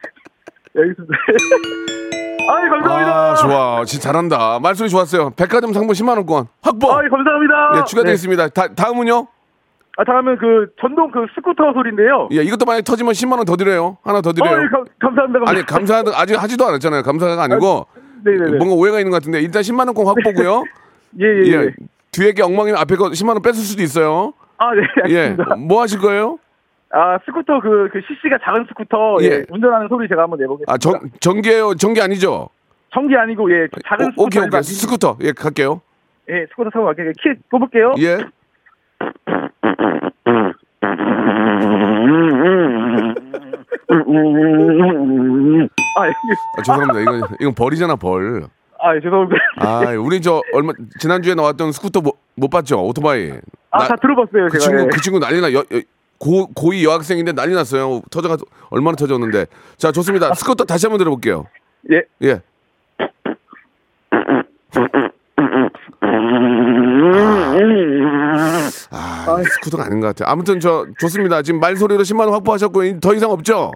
예. 0.79 0.83
여기서 0.83 1.03
아이 2.51 2.69
감사합니다. 2.71 3.31
아, 3.31 3.35
좋아. 3.35 3.85
진짜 3.85 4.09
잘한다. 4.09 4.59
말소리 4.61 4.89
좋았어요. 4.89 5.31
백화점 5.37 5.73
상품 5.73 5.93
10만 5.93 6.17
원권 6.17 6.47
확보. 6.63 6.93
아이 6.93 7.09
감사합니다. 7.09 7.73
예, 7.77 7.85
추가되겠습니다. 7.85 8.49
다, 8.49 8.69
다음은요? 8.75 9.27
아, 9.99 10.05
다음은 10.05 10.39
그 10.39 10.69
전동 10.81 11.11
그 11.11 11.27
스쿠터 11.35 11.73
소리인데요. 11.75 12.29
예, 12.33 12.43
이것도 12.43 12.65
만약 12.65 12.83
터지면 12.83 13.13
10만 13.13 13.37
원 13.37 13.45
더 13.45 13.57
드려요. 13.57 13.99
하나 14.05 14.21
더 14.23 14.33
드려요. 14.33 14.57
아이, 14.57 14.69
감, 14.71 14.85
감사합니다. 15.01 15.51
아니, 15.51 15.67
감사하다 15.67 16.11
아직 16.15 16.43
하지도 16.43 16.67
않았잖아요. 16.67 17.03
감사가 17.03 17.43
아니고 17.43 17.87
네네네. 18.25 18.57
뭔가 18.59 18.75
오해가 18.77 18.99
있는 18.99 19.11
것 19.11 19.17
같은데 19.19 19.41
일단 19.41 19.61
10만 19.63 19.87
원권 19.87 20.07
확보고요. 20.07 20.65
예, 21.21 21.27
예, 21.27 21.43
예. 21.49 21.53
예. 21.65 21.71
뒤에 22.13 22.33
게 22.33 22.43
엉망이면 22.43 22.81
앞에 22.81 22.97
거 22.97 23.11
10만 23.11 23.31
원 23.31 23.43
뺐을 23.43 23.55
수도 23.57 23.83
있어요. 23.83 24.33
아, 24.57 24.71
네, 24.75 24.83
예. 25.13 25.19
알겠습니다. 25.21 25.57
뭐 25.57 25.83
하실 25.83 25.99
거예요? 26.01 26.39
아, 26.90 27.18
스쿠터 27.26 27.61
그, 27.61 27.88
그 27.92 28.00
CC가 28.00 28.38
작은 28.42 28.64
스쿠터 28.68 29.18
예. 29.23 29.25
예. 29.26 29.45
운전하는 29.50 29.88
소리 29.88 30.09
제가 30.09 30.23
한번 30.23 30.38
내보겠습니다. 30.38 30.73
아, 30.73 30.78
전 30.78 31.11
전기예요. 31.21 31.75
전기 31.75 32.00
아니죠? 32.00 32.49
전기 32.92 33.14
아니고 33.14 33.50
예, 33.52 33.68
그 33.73 33.80
작은 33.87 34.07
오, 34.07 34.11
스쿠터. 34.11 34.23
오케이, 34.25 34.42
오케이. 34.42 34.62
스쿠터. 34.62 35.18
예, 35.23 35.33
갈게요. 35.33 35.83
예, 36.30 36.47
스쿠터 36.50 36.71
타고 36.71 36.87
갈게요. 36.87 37.12
키 37.21 37.35
뽑을게요. 37.50 37.95
예. 37.99 38.18
아, 45.97 46.07
예. 46.07 46.12
아, 46.59 46.62
죄송합니다. 46.62 47.00
이건 47.00 47.23
이건 47.40 47.54
벌이잖아, 47.54 47.97
벌. 47.97 48.45
아, 48.80 48.95
예, 48.95 49.00
죄송합니다. 49.00 49.37
아, 49.59 49.80
우리 49.99 50.21
저 50.21 50.40
얼마 50.52 50.73
지난주에 51.00 51.35
나왔던 51.35 51.73
스쿠터 51.73 52.00
못, 52.00 52.16
못 52.37 52.49
봤죠? 52.49 52.80
오토바이. 52.87 53.33
아, 53.71 53.78
나- 53.80 53.88
다 53.88 53.97
들어봤어요, 53.97 54.49
그 54.50 54.59
제가. 54.59 54.64
친구 54.64 54.83
예. 54.83 54.87
그 54.87 55.00
친구 55.00 55.18
난리나 55.18 55.52
여, 55.52 55.59
여, 55.59 55.80
고, 56.19 56.49
고2 56.55 56.85
여학생인데 56.85 57.33
난리 57.33 57.55
났어요. 57.55 58.03
터져가, 58.11 58.37
얼마나 58.71 58.97
터졌는데. 58.97 59.47
자, 59.77 59.93
좋습니다. 59.93 60.35
스쿠터 60.35 60.65
다시 60.65 60.87
한번 60.87 60.99
들어볼게요. 60.99 61.47
예. 61.93 62.03
예. 62.23 62.41
아, 68.91 69.43
스쿠터가 69.43 69.85
아닌 69.87 70.01
것 70.01 70.09
같아요. 70.09 70.31
아무튼 70.31 70.59
저, 70.61 70.87
좋습니다. 70.99 71.43
지금 71.43 71.61
말소리로 71.61 72.03
10만 72.03 72.21
원 72.21 72.33
확보하셨고, 72.33 73.01
더 73.01 73.15
이상 73.15 73.31
없죠? 73.31 73.73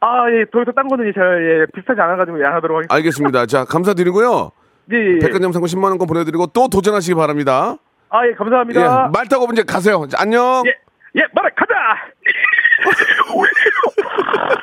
아, 0.00 0.30
예, 0.30 0.44
더 0.52 0.62
이상 0.62 0.74
딴 0.74 0.88
거는 0.88 1.12
잘, 1.14 1.62
예, 1.62 1.66
비슷하지 1.74 2.00
않아 2.00 2.16
가지고 2.16 2.36
안 2.44 2.54
하도록 2.56 2.76
하겠습니다. 2.76 2.94
알겠습니다. 2.94 3.46
자, 3.46 3.64
감사드리고요. 3.64 4.50
예, 4.92 4.96
예, 4.96 5.14
예. 5.14 5.18
백화점 5.18 5.52
상품 5.52 5.66
10만 5.66 5.84
원권 5.84 6.06
보내 6.06 6.24
드리고, 6.24 6.48
또 6.48 6.68
도전하시기 6.68 7.14
바랍니다. 7.14 7.76
아, 8.10 8.26
예, 8.26 8.34
감사합니다. 8.34 8.80
예, 8.80 9.10
말 9.12 9.26
타고 9.28 9.46
이제 9.52 9.62
가세요. 9.62 10.06
자, 10.08 10.18
안녕. 10.20 10.62
예, 10.66 10.74
예, 11.16 11.22
말아, 11.32 11.48
가자! 11.56 11.74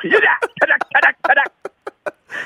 가자, 0.02 0.42
가자, 0.60 0.76
가자, 0.94 1.12
가자! 1.22 1.42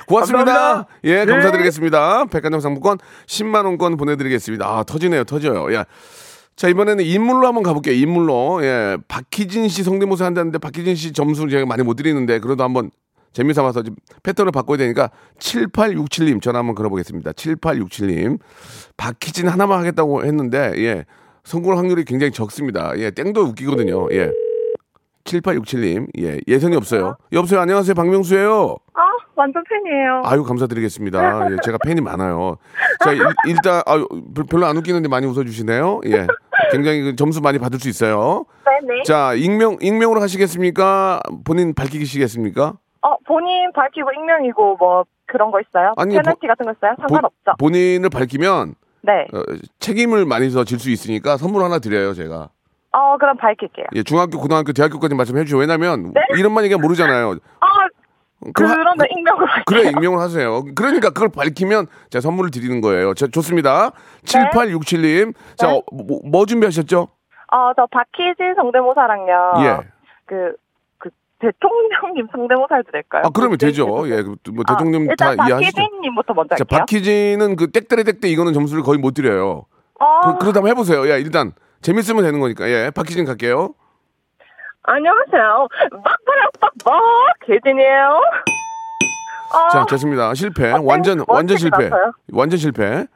고맙습니다. 0.07 0.45
감사합니다. 0.45 0.89
예, 1.05 1.25
네. 1.25 1.33
감사드리겠습니다. 1.33 2.25
백화점 2.27 2.61
상품권 2.61 2.99
10만 3.27 3.65
원권 3.67 3.97
보내드리겠습니다. 3.97 4.67
아, 4.67 4.83
터지네요, 4.85 5.25
터져요. 5.25 5.75
야. 5.75 5.85
자, 6.57 6.69
이번에는 6.69 7.05
인물로 7.05 7.47
한번 7.47 7.63
가볼게요. 7.63 7.95
인물로. 7.95 8.61
예, 8.65 8.97
박희진 9.09 9.69
씨 9.69 9.83
성대모사 9.83 10.25
한다는데 10.25 10.59
박희진 10.59 10.95
씨 10.97 11.13
점수를 11.13 11.51
제가 11.51 11.67
많이 11.67 11.83
못 11.83 11.95
드리는데 11.95 12.39
그래도 12.41 12.65
한번 12.65 12.91
재미삼아서 13.33 13.83
좀 13.83 13.95
패턴을 14.23 14.51
바꿔야 14.53 14.79
되니까 14.79 15.11
7867님 15.39 16.41
전화 16.43 16.59
한번 16.61 16.75
걸어보겠습니다. 16.75 17.33
7867님. 17.33 18.39
박희진 18.97 19.49
하나만 19.49 19.79
하겠다고 19.81 20.25
했는데 20.25 20.73
예, 20.79 21.05
성공 21.49 21.79
확률이 21.79 22.05
굉장히 22.05 22.31
적습니다. 22.31 22.93
예, 22.99 23.11
땡도 23.11 23.41
웃기거든요. 23.41 24.09
예. 24.13 24.31
7867님. 25.25 26.07
예, 26.19 26.39
예선이 26.47 26.77
없어요. 26.77 27.17
여보세요. 27.33 27.61
안녕하세요. 27.61 27.95
박명수예요. 27.95 28.77
아, 28.95 29.01
완전 29.35 29.63
팬이에요. 29.69 30.23
아유 30.25 30.45
감사드리겠습니다. 30.45 31.51
예, 31.53 31.57
제가 31.65 31.79
팬이 31.85 32.01
많아요. 32.03 32.57
자 33.03 33.13
일, 33.13 33.23
일단 33.47 33.81
아유, 33.87 34.07
별- 34.35 34.45
별로 34.51 34.67
안 34.67 34.77
웃기는데 34.77 35.09
많이 35.09 35.27
웃어주시네요. 35.27 36.01
예, 36.07 36.27
굉장히 36.71 37.01
그 37.03 37.17
점수 37.17 37.41
많이 37.41 37.59
받을 37.59 37.79
수 37.79 37.89
있어요. 37.89 38.45
네네. 38.67 39.03
자 39.05 39.33
익명 39.35 39.79
익명으로 39.81 40.21
하시겠습니까? 40.21 41.21
본인 41.45 41.75
밝히시겠습니까? 41.75 42.75
어, 43.03 43.17
본인 43.27 43.73
밝히고 43.73 44.11
익명이고 44.13 44.77
뭐 44.79 45.05
그런 45.27 45.51
거 45.51 45.61
있어요? 45.61 45.93
아니, 45.97 46.15
페널티 46.17 46.47
같은 46.47 46.67
거 46.67 46.73
있어요? 46.73 46.95
상관없죠. 46.99 47.37
본- 47.59 47.71
본인을 47.73 48.09
밝히면 48.11 48.75
네. 49.03 49.27
어, 49.33 49.43
책임을 49.79 50.25
많이 50.27 50.49
더 50.51 50.65
질 50.65 50.79
수 50.79 50.91
있으니까 50.91 51.37
선물 51.37 51.63
하나 51.65 51.79
드려요 51.79 52.15
제가. 52.15 52.49
어, 52.93 53.17
그럼 53.19 53.37
밝힐게요. 53.37 53.87
예, 53.95 54.03
중학교, 54.03 54.39
고등학교, 54.41 54.73
대학교까지 54.73 55.15
말씀해 55.15 55.45
주죠. 55.45 55.59
왜냐면 55.59 56.13
네? 56.15 56.21
이름만 56.37 56.65
얘기하면 56.65 56.83
모르잖아요. 56.83 57.37
아, 57.61 57.67
그럼 58.55 58.71
하- 58.71 58.75
그러면 58.77 59.07
익명으로 59.11 59.47
할게요. 59.47 59.65
그래 59.67 59.91
익명을 59.91 60.19
하세요. 60.21 60.65
그러니까 60.75 61.11
그걸 61.11 61.29
밝히면 61.29 61.87
제가 62.11 62.21
선물을 62.23 62.51
드리는 62.51 62.81
거예요. 62.81 63.15
자, 63.15 63.27
좋습니다. 63.27 63.91
7867님. 64.25 65.35
자, 65.57 65.67
네. 65.69 65.77
어, 65.77 65.83
뭐, 65.93 66.21
뭐 66.25 66.47
준비하셨죠? 66.47 67.09
어, 67.51 67.73
저 67.77 67.87
박희진 67.91 68.55
성대모사랑요. 68.57 69.53
예. 69.65 69.77
그, 70.27 70.35
그 70.35 70.53
대통령님 71.41 72.27
성대모사 72.33 72.77
해도 72.77 72.91
될까요? 72.93 73.23
아, 73.27 73.31
그러면 73.31 73.59
되죠. 73.59 73.87
네, 74.07 74.11
예, 74.17 74.23
그뭐 74.23 74.65
대통령 74.67 75.07
아, 75.11 75.15
다 75.17 75.35
이해하시죠. 75.35 75.77
박희진님부터 75.77 76.35
먼저 76.35 76.57
자, 76.57 76.65
할게요. 76.69 76.79
박희진은 76.81 77.57
그 77.57 77.71
땡떼레 77.71 78.03
땡떼 78.05 78.29
이거는 78.29 78.53
점수를 78.53 78.83
거의 78.83 78.99
못 78.99 79.13
드려요. 79.15 79.67
어, 80.01 80.21
그, 80.23 80.39
그러다 80.39 80.59
한번 80.59 80.71
해보세요. 80.71 81.09
예, 81.09 81.21
일단 81.21 81.53
재밌으면 81.83 82.25
되는 82.25 82.41
거니까. 82.41 82.69
예, 82.69 82.91
박희진 82.95 83.25
갈게요. 83.25 83.75
안녕하세요. 84.83 85.69
빡빡빡빡 86.03 86.95
혜진이에요. 87.49 88.21
어, 89.55 89.69
자, 89.71 89.87
됐습니다. 89.87 90.35
실패. 90.35 90.73
어, 90.73 90.81
완전 90.83 91.19
땡, 91.19 91.25
완전 91.29 91.57
실패. 91.57 91.85
나서요? 91.89 92.13
완전 92.33 92.59
실패. 92.59 93.07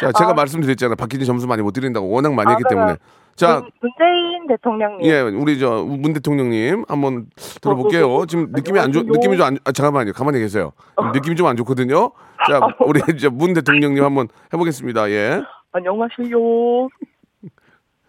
자, 0.00 0.12
제가 0.12 0.30
어. 0.30 0.34
말씀드렸잖아요. 0.34 0.96
박희진 0.96 1.24
점수 1.26 1.46
많이 1.46 1.62
못 1.62 1.72
드린다고 1.72 2.08
워낙 2.08 2.32
많이 2.34 2.48
아, 2.48 2.50
했기 2.52 2.64
때문에. 2.68 2.96
자, 3.34 3.60
문, 3.60 3.70
문재인 3.80 4.46
대통령님. 4.48 5.06
예, 5.10 5.20
우리 5.20 5.58
저 5.58 5.84
문 5.84 6.12
대통령님 6.12 6.84
한번 6.88 7.26
들어볼게요. 7.60 8.26
지금 8.26 8.48
느낌이 8.52 8.78
안 8.78 8.92
좋. 8.92 9.02
느낌이 9.02 9.36
좀 9.36 9.46
안, 9.46 9.58
아, 9.64 9.72
잠깐만요. 9.72 10.12
가만히 10.12 10.38
계세요. 10.40 10.72
느낌이 11.14 11.36
좀 11.36 11.46
안 11.46 11.56
좋거든요. 11.56 12.10
자, 12.48 12.60
우리 12.86 13.00
이제 13.16 13.28
문 13.28 13.52
대통령님 13.54 14.04
한번 14.04 14.28
해보겠습니다. 14.52 15.10
예, 15.10 15.42
안녕하세요. 15.72 16.88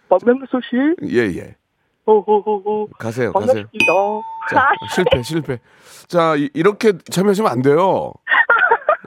박명수 0.10 0.60
씨. 0.70 0.76
예, 1.16 1.22
예. 1.40 1.56
호호호호. 2.06 2.90
가세요, 3.00 3.32
가세요. 3.32 3.32
반갑습니다. 3.32 3.94
자, 4.52 4.68
실패, 4.94 5.22
실패. 5.24 5.60
자, 6.08 6.36
이, 6.36 6.50
렇게 6.62 6.92
참여하시면 7.10 7.50
안 7.50 7.62
돼요. 7.62 8.12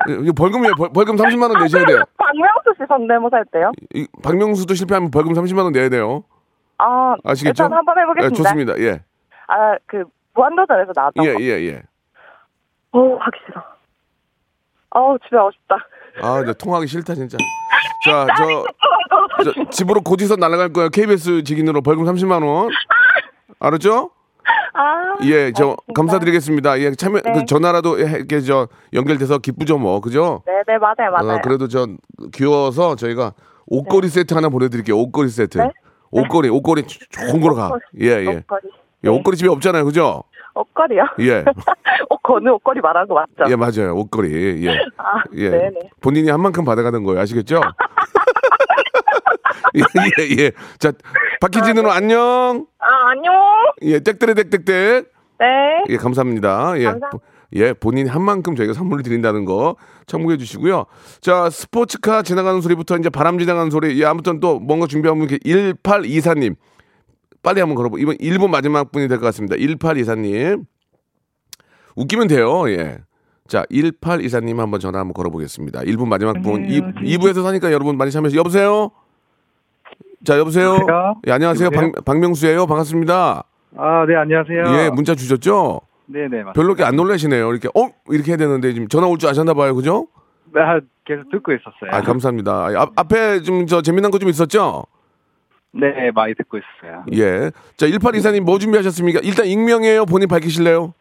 이거 0.08 0.32
벌금이에요. 0.32 0.74
벌, 0.76 0.90
벌금 0.92 1.16
30만 1.16 1.50
원 1.50 1.62
내셔야 1.62 1.84
돼요. 1.84 2.02
박명수 2.16 2.74
씨 2.78 2.84
성대모사 2.88 3.38
했대요? 3.38 3.72
이, 3.94 4.06
박명수도 4.22 4.74
실패하면 4.74 5.10
벌금 5.10 5.32
30만 5.32 5.64
원 5.64 5.72
내야 5.72 5.88
돼요. 5.88 6.24
아, 6.78 7.14
아시겠죠? 7.24 7.64
일단 7.64 7.76
한번 7.76 7.94
예, 7.96 8.02
해보겠습니다. 8.02 8.36
좋습니다. 8.36 8.78
예, 8.80 9.02
아, 9.48 9.76
그 9.86 10.04
무한도전에서 10.34 10.92
나왔던 10.94 11.24
예, 11.24 11.32
거. 11.34 11.40
예, 11.40 11.46
예. 11.66 11.82
어, 12.92 13.16
하기 13.20 13.38
싫어. 13.46 13.62
어우, 14.90 15.18
집에 15.24 15.36
가고 15.36 15.50
싶다. 15.52 15.76
아, 16.22 16.42
나 16.44 16.52
통화하기 16.52 16.86
싫다 16.86 17.14
진짜. 17.14 17.36
자, 18.04 18.26
저, 18.36 18.64
저 19.44 19.70
집으로 19.70 20.00
고지서 20.02 20.36
날아갈 20.36 20.72
거예요. 20.72 20.88
KBS 20.90 21.42
직인으로 21.44 21.82
벌금 21.82 22.04
30만 22.04 22.46
원. 22.46 22.70
알았죠? 23.58 24.10
아, 24.74 25.14
예, 25.24 25.52
저 25.52 25.70
알겠습니다. 25.70 25.92
감사드리겠습니다. 25.94 26.80
예, 26.80 26.94
참여 26.94 27.20
네. 27.24 27.32
그 27.32 27.44
전화라도 27.46 27.98
해- 27.98 28.16
이렇게 28.18 28.40
저 28.40 28.68
연결돼서 28.92 29.38
기쁘죠 29.38 29.78
뭐, 29.78 30.00
그죠? 30.00 30.42
네 30.46 30.62
네, 30.66 30.78
맞아요, 30.78 31.10
맞아요. 31.12 31.38
어, 31.38 31.40
그래도 31.42 31.66
저 31.68 31.86
귀여워서 32.34 32.96
저희가 32.96 33.32
옷걸이 33.66 34.08
세트 34.08 34.34
하나 34.34 34.48
보내드릴게요. 34.48 34.96
옷걸이 34.98 35.28
세트. 35.30 35.58
네? 35.58 35.70
옷걸이, 36.10 36.48
옷걸이 36.50 36.82
좋은 37.10 37.40
거로 37.40 37.54
가. 37.54 37.70
예, 38.00 38.06
예. 38.24 38.26
옷걸이. 38.26 38.62
예, 39.04 39.08
옷걸이 39.08 39.36
집에 39.36 39.48
없잖아요, 39.48 39.84
그죠? 39.84 40.22
옷걸이요? 40.54 41.02
예. 41.20 41.44
옷, 42.10 42.22
거는 42.22 42.52
옷걸이 42.52 42.80
말하는 42.80 43.08
거 43.08 43.14
맞죠? 43.14 43.50
예, 43.50 43.56
맞아요. 43.56 43.94
옷걸이. 43.96 44.66
예. 44.66 44.70
아, 44.96 45.22
예. 45.34 45.50
네네. 45.50 45.90
본인이 46.00 46.30
한 46.30 46.40
만큼 46.40 46.64
받아가는 46.64 47.02
거예요. 47.04 47.20
아시겠죠? 47.20 47.60
예, 49.76 49.80
예, 50.38 50.44
예. 50.44 50.50
자, 50.78 50.92
박희진으로 51.40 51.90
안녕. 51.90 52.66
아, 52.78 53.10
안녕. 53.10 53.32
예, 53.82 54.00
땡땡 54.00 54.34
땡땡땡. 54.34 55.04
네. 55.38 55.46
예, 55.88 55.96
감사합니다. 55.96 56.78
예. 56.78 56.84
감사합니다. 56.84 57.10
보- 57.10 57.20
예, 57.54 57.72
본인이 57.72 58.08
한 58.08 58.22
만큼 58.22 58.56
저희가 58.56 58.72
선물을 58.72 59.02
드린다는 59.04 59.44
거 59.44 59.76
참고해 60.06 60.36
주시고요. 60.36 60.86
자, 61.20 61.48
스포츠카 61.48 62.22
지나가는 62.22 62.60
소리부터 62.60 62.96
이제 62.98 63.08
바람 63.08 63.38
지나가는 63.38 63.70
소리. 63.70 64.00
예, 64.00 64.04
아무튼 64.04 64.40
또 64.40 64.58
뭔가 64.58 64.86
준비한 64.86 65.18
분 65.18 65.28
1824님. 65.28 66.56
빨리 67.42 67.60
한번 67.60 67.76
걸어보. 67.76 67.98
이번 67.98 68.16
1분 68.16 68.50
마지막 68.50 68.90
분이 68.90 69.06
될 69.08 69.18
것 69.20 69.26
같습니다. 69.26 69.54
1824님. 69.56 70.64
웃기면 71.94 72.26
돼요. 72.28 72.68
예. 72.70 72.98
자, 73.46 73.64
1824님 73.70 74.56
한번 74.56 74.80
전화 74.80 74.98
한번 74.98 75.14
걸어보겠습니다. 75.14 75.80
1분 75.82 76.08
마지막 76.08 76.42
분. 76.42 76.64
2, 76.68 76.80
2부에서 76.80 77.44
사니까 77.44 77.70
여러분 77.72 77.96
많이 77.96 78.10
참여해주세요. 78.10 78.40
여보세요? 78.40 78.90
자, 80.24 80.36
여보세요? 80.38 80.74
여보세요? 80.74 81.14
예, 81.28 81.32
안녕하세요. 81.32 81.70
박, 81.70 81.76
여보세요? 81.84 82.02
박명수예요. 82.04 82.66
반갑습니다. 82.66 83.44
아, 83.78 84.06
네, 84.06 84.14
안녕하세요. 84.16 84.62
예, 84.78 84.90
문자 84.90 85.14
주셨죠? 85.14 85.80
네 86.06 86.20
네, 86.20 86.28
맞습니다. 86.42 86.52
별로 86.52 86.68
이렇게 86.68 86.84
안 86.84 86.96
놀라시네요. 86.96 87.50
이렇게, 87.50 87.68
어? 87.68 87.88
이렇게 88.10 88.30
해야 88.32 88.36
되는데, 88.36 88.72
지금 88.72 88.88
전화 88.88 89.06
올 89.06 89.18
줄 89.18 89.28
아셨나 89.28 89.54
봐요. 89.54 89.74
그죠? 89.74 90.06
네, 90.54 90.60
아, 90.62 90.80
계속 91.04 91.30
듣고 91.30 91.52
있었어요. 91.52 91.90
아, 91.90 92.00
감사합니다. 92.02 92.52
아, 92.52 92.72
앞, 92.82 92.92
앞에 92.96 93.40
좀 93.42 93.66
저 93.66 93.82
재미난 93.82 94.10
거 94.10 94.18
좀 94.18 94.28
있었죠? 94.28 94.84
네, 95.72 96.10
많이 96.14 96.34
듣고 96.34 96.58
있었어요. 96.58 97.04
예. 97.12 97.50
자, 97.76 97.86
1824님 97.86 98.40
뭐 98.40 98.58
준비하셨습니까? 98.58 99.20
일단 99.22 99.44
익명이에요. 99.46 100.06
본인 100.06 100.28
밝히실래요? 100.28 100.94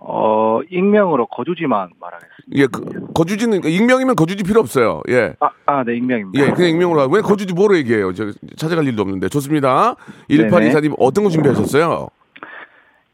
어, 0.00 0.60
익명으로 0.70 1.26
거주지만 1.26 1.90
말하겠습니다. 1.98 2.44
예, 2.54 2.66
그, 2.66 3.12
거주지는, 3.14 3.64
익명이면 3.64 4.14
거주지 4.14 4.44
필요 4.44 4.60
없어요. 4.60 5.02
예. 5.08 5.34
아, 5.40 5.50
아, 5.66 5.82
네, 5.84 5.96
익명입니다. 5.96 6.46
예, 6.46 6.50
그냥 6.52 6.70
익명으로 6.70 7.00
하고. 7.00 7.14
왜 7.14 7.20
거주지 7.20 7.52
뭐로 7.52 7.76
얘기해요? 7.78 8.12
저 8.14 8.30
찾아갈 8.56 8.86
일도 8.86 9.02
없는데. 9.02 9.28
좋습니다. 9.28 9.96
1824님 10.30 10.94
어떤 10.98 11.24
거 11.24 11.30
준비하셨어요? 11.30 12.08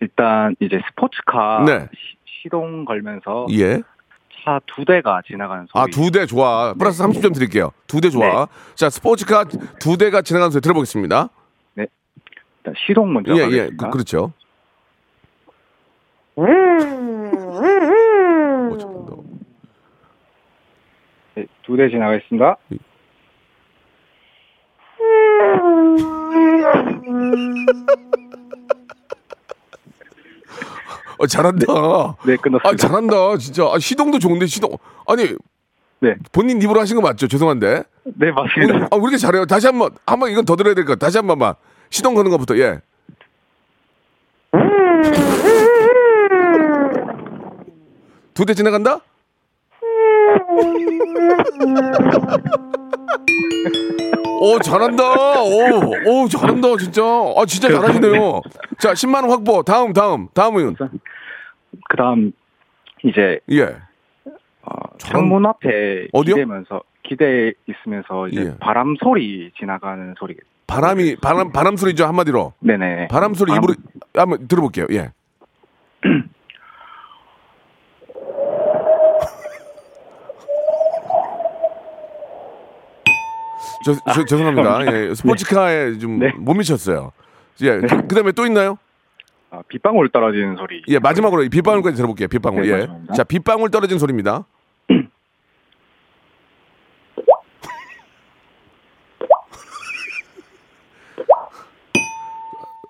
일단 0.01 0.55
이제 0.61 0.79
스포츠카 0.90 1.64
네. 1.66 1.88
시, 1.94 2.16
시동 2.42 2.85
걸면서 2.85 3.47
예. 3.53 3.81
차 4.44 4.61
두 4.66 4.85
대가 4.85 5.23
지나가는 5.27 5.66
소리. 5.70 5.81
아, 5.83 5.87
두 5.90 6.11
대 6.11 6.27
좋아. 6.27 6.75
플러스 6.75 7.03
30점 7.03 7.33
드릴게요. 7.33 7.70
두 7.87 8.01
대 8.03 8.11
좋아. 8.11 8.44
네. 8.44 8.47
자, 8.75 8.90
스포츠카 8.90 9.44
두 9.81 9.97
대가 9.97 10.20
지나가는 10.20 10.51
소리 10.51 10.61
들어보겠습니다. 10.61 11.31
일단 11.77 12.75
시동 12.87 13.14
먼저 13.14 13.33
예, 13.33 13.37
예. 13.38 13.42
가겠습니다. 13.42 13.87
그, 13.87 13.90
그렇죠. 13.92 14.33
어, 16.37 16.42
잠깐, 18.79 19.07
너. 19.07 19.23
네, 21.37 21.47
두 21.74 21.76
대 21.76 21.88
지나가겠습니다. 21.90 22.56
어, 31.18 31.26
잘한다. 31.26 31.66
네, 32.26 32.37
끝났습니다. 32.37 32.68
아, 32.68 32.74
잘한다. 32.76 33.37
진짜. 33.38 33.64
아, 33.72 33.78
시동도 33.78 34.18
좋은데, 34.18 34.46
시동. 34.46 34.76
아니, 35.06 35.28
네. 36.00 36.16
본인 36.32 36.60
입으로 36.60 36.80
하신 36.80 36.96
거 36.96 37.02
맞죠? 37.02 37.28
죄송한데. 37.28 37.84
네, 38.04 38.32
맞습니다. 38.32 38.88
아, 38.90 38.96
왜 38.96 39.00
이렇게 39.02 39.16
잘해요? 39.16 39.46
다시 39.46 39.66
한 39.66 39.78
번, 39.78 39.90
한 40.06 40.18
번 40.18 40.30
이건 40.30 40.44
더 40.44 40.56
들어야 40.56 40.74
될 40.74 40.84
것 40.84 40.92
같아. 40.94 41.06
다시 41.06 41.18
한 41.18 41.26
번만. 41.26 41.54
시동 41.90 42.14
거는 42.14 42.30
것부터, 42.30 42.58
예. 42.58 42.80
두 48.34 48.44
대 48.44 48.54
지나간다? 48.54 49.00
오, 54.40 54.59
잘한다. 54.59 55.42
오, 55.42 55.92
오, 56.07 56.29
잘한다, 56.29 56.77
진짜. 56.79 57.03
아, 57.03 57.44
진짜 57.47 57.68
잘하시네요. 57.70 58.40
자, 58.79 58.92
10만 58.92 59.23
원 59.23 59.31
확보. 59.31 59.62
다음, 59.62 59.92
다음. 59.92 60.29
다음은, 60.35 60.75
그 60.77 61.97
다음, 61.97 62.33
이제, 63.05 63.40
예. 63.51 63.62
어, 64.62 64.97
창문 64.99 65.47
앞에 65.47 66.09
어디요? 66.12 66.35
기대면서, 66.35 66.83
기대 67.03 67.53
있으면서, 67.66 68.29
이제 68.29 68.40
예. 68.40 68.59
바람 68.59 68.97
소리 69.03 69.51
지나가는 69.59 70.14
소리. 70.18 70.37
바람이, 70.66 71.16
바람, 71.16 71.53
바람 71.53 71.77
소리죠, 71.77 72.05
한마디로. 72.07 72.55
네네. 72.61 73.09
바람 73.09 73.35
소리 73.35 73.53
입으로, 73.55 73.75
한번 74.14 74.47
들어볼게요, 74.49 74.87
예. 74.90 75.12
저, 83.85 83.94
저, 84.14 84.25
죄송합니다. 84.25 84.92
예, 84.92 85.14
스포츠카에 85.14 85.99
좀 85.99 86.18
네. 86.18 86.33
못 86.38 86.55
미쳤어요. 86.55 87.12
예, 87.62 87.81
그, 87.81 88.09
다음에 88.09 88.33
또 88.33 88.47
있나요? 88.47 88.79
아, 89.51 89.61
빗방울 89.68 90.09
떨어지는 90.11 90.57
소리. 90.57 90.83
예, 90.88 90.99
마지막으로 90.99 91.44
이 91.44 91.49
빗방울까지 91.49 91.97
들어볼게요. 91.97 92.29
빗방울. 92.29 92.62
네, 92.62 92.68
예. 92.70 93.14
자, 93.14 93.25
빗방울 93.25 93.70
떨어진 93.70 93.99
소리입니다. 93.99 94.47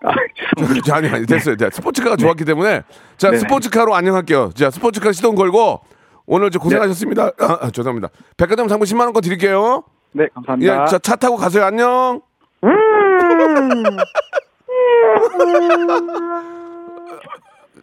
아. 0.02 0.12
자, 0.84 0.96
아니, 0.96 1.08
아니, 1.08 1.26
됐어요. 1.26 1.56
자, 1.56 1.70
스포츠카가 1.70 2.16
좋았기 2.16 2.44
때문에. 2.44 2.82
자, 3.16 3.30
네네. 3.30 3.38
스포츠카로 3.38 3.94
안녕할게요. 3.94 4.50
자, 4.54 4.70
스포츠카 4.70 5.12
시동 5.12 5.34
걸고 5.34 5.80
오늘 6.26 6.50
저 6.50 6.58
고생하셨습니다. 6.58 7.32
아, 7.38 7.58
아, 7.62 7.70
죄송합니다. 7.70 8.08
백화점 8.36 8.68
상품 8.68 8.86
10만원권 8.86 9.22
드릴게요. 9.22 9.84
네, 10.14 10.24
예, 10.24 10.28
감사합니다. 10.34 10.86
자, 10.86 10.98
차 10.98 11.16
타고 11.16 11.36
가세요. 11.36 11.64
안녕. 11.64 12.20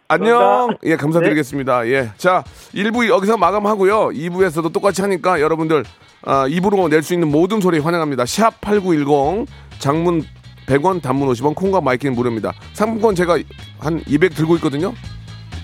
안녕. 0.08 0.38
감사합니다. 0.38 0.80
예, 0.84 0.96
감사드리겠습니다. 0.96 1.86
예. 1.88 2.10
자, 2.16 2.42
1부 2.74 3.08
여기서 3.08 3.36
마감하고요. 3.36 4.08
2부에서도 4.08 4.72
똑같이 4.72 5.00
하니까 5.02 5.40
여러분들 5.40 5.84
아, 6.24 6.46
2부로 6.48 6.88
낼 6.88 7.02
수 7.02 7.14
있는 7.14 7.28
모든 7.30 7.60
소리 7.60 7.78
환영합니다. 7.78 8.26
샵 8.26 8.60
8910 8.60 9.46
장문 9.78 10.22
100원 10.66 11.02
단문 11.02 11.28
50원 11.30 11.54
콩과 11.54 11.80
마이킹 11.80 12.14
무료입니다. 12.14 12.52
상품권 12.72 13.14
제가 13.14 13.38
한 13.78 14.02
200 14.06 14.34
들고 14.34 14.56
있거든요. 14.56 14.92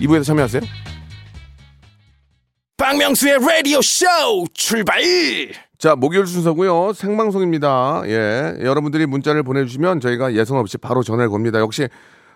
2부에서 0.01 0.23
참여하세요. 0.23 0.61
박명수의 2.77 3.39
라디오 3.39 3.81
쇼 3.81 4.05
출발 4.53 5.01
자, 5.79 5.95
목요일 5.95 6.27
순서고요. 6.27 6.91
생방송입니다. 6.91 8.01
예. 8.07 8.57
여러분들이 8.61 9.05
문자를 9.05 9.43
보내주시면 9.43 10.01
저희가 10.01 10.33
예성 10.33 10.57
없이 10.57 10.77
바로 10.77 11.03
전화를 11.03 11.29
겁니다. 11.29 11.59
역시, 11.59 11.87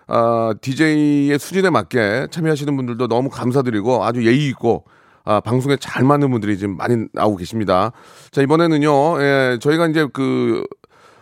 아, 0.06 0.54
DJ의 0.62 1.38
수준에 1.38 1.68
맞게 1.68 2.28
참여하시는 2.30 2.74
분들도 2.74 3.06
너무 3.06 3.28
감사드리고 3.28 4.02
아주 4.02 4.26
예의 4.26 4.46
있고, 4.48 4.84
아, 5.24 5.40
방송에 5.40 5.76
잘 5.76 6.04
맞는 6.04 6.30
분들이 6.30 6.56
지금 6.56 6.78
많이 6.78 7.04
나오고 7.12 7.36
계십니다. 7.36 7.92
자, 8.30 8.40
이번에는요, 8.40 9.20
예, 9.22 9.58
저희가 9.60 9.88
이제 9.88 10.06
그 10.14 10.64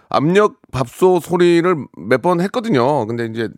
압력 0.09 0.59
밥솥 0.71 1.25
소리를 1.25 1.75
몇 1.97 2.23
번 2.23 2.41
했거든요. 2.41 3.05
근데 3.07 3.27
이제 3.27 3.49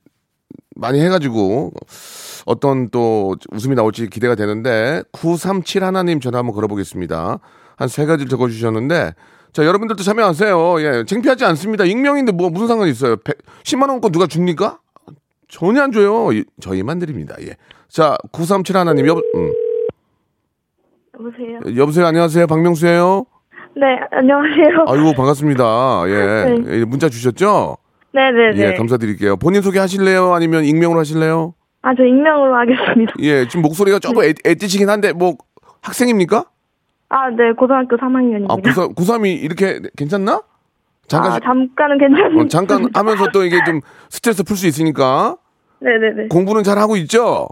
많이 0.74 1.00
해가지고 1.02 1.72
어떤 2.46 2.88
또 2.90 3.36
웃음이 3.52 3.74
나올지 3.74 4.08
기대가 4.08 4.34
되는데 4.34 5.02
937 5.12 5.84
하나님 5.84 6.18
전화 6.20 6.38
한번 6.38 6.54
걸어보겠습니다. 6.54 7.40
한 7.76 7.88
세 7.88 8.04
가지를 8.06 8.28
적어주셨는데 8.28 9.14
자 9.52 9.64
여러분들도 9.64 10.02
참여하세요. 10.02 10.80
예, 10.82 11.04
창피하지 11.06 11.44
않습니다. 11.44 11.84
익명인데 11.84 12.32
뭐 12.32 12.50
무슨 12.50 12.66
상관이 12.68 12.90
있어요? 12.90 13.16
100, 13.16 13.38
10만 13.62 13.88
원권 13.88 14.12
누가 14.12 14.26
줍니까? 14.26 14.78
전혀 15.48 15.82
안 15.82 15.92
줘요. 15.92 16.32
이- 16.32 16.44
저희만 16.60 16.98
드립니다. 16.98 17.34
예. 17.40 17.56
자 17.88 18.16
937 18.32 18.76
하나님 18.76 19.06
여보 19.06 19.20
음. 19.36 19.52
여보세요? 21.18 21.60
여보세요 21.80 22.06
안녕하세요 22.06 22.46
박명수예요. 22.46 23.26
네, 23.76 23.86
안녕하세요. 24.12 24.84
아이고 24.86 25.12
반갑습니다. 25.14 26.02
예. 26.06 26.44
네. 26.64 26.78
예, 26.80 26.84
문자 26.84 27.08
주셨죠? 27.08 27.76
네 28.12 28.30
네 28.30 28.52
네. 28.54 28.68
예 28.72 28.74
감사드릴게요. 28.74 29.36
본인 29.36 29.62
소개 29.62 29.78
하실래요? 29.80 30.32
아니면 30.34 30.64
익명으로 30.64 31.00
하실래요? 31.00 31.54
아, 31.82 31.92
저 31.96 32.04
익명으로 32.04 32.54
하겠습니다. 32.56 33.12
예, 33.20 33.46
지금 33.48 33.62
목소리가 33.62 33.98
조금 33.98 34.22
애, 34.24 34.32
애띠시긴 34.46 34.88
한데 34.88 35.12
뭐 35.12 35.34
학생입니까? 35.82 36.46
아, 37.08 37.30
네, 37.30 37.52
고등학교 37.52 37.96
3학년입니다. 37.96 38.50
아, 38.50 38.56
고3, 38.56 38.94
고3이 38.96 39.42
이렇게 39.42 39.80
괜찮나? 39.96 40.42
잠깐 41.06 41.32
아, 41.32 41.40
잠깐은 41.40 41.98
괜찮은데. 41.98 42.40
어, 42.42 42.48
잠깐 42.48 42.88
하면서 42.94 43.26
또 43.32 43.44
이게 43.44 43.58
좀 43.66 43.80
스트레스 44.08 44.42
풀 44.42 44.56
수 44.56 44.66
있으니까 44.66 45.36
네네네. 45.80 46.28
공부는 46.28 46.62
잘 46.62 46.78
하고 46.78 46.96
있죠? 46.96 47.46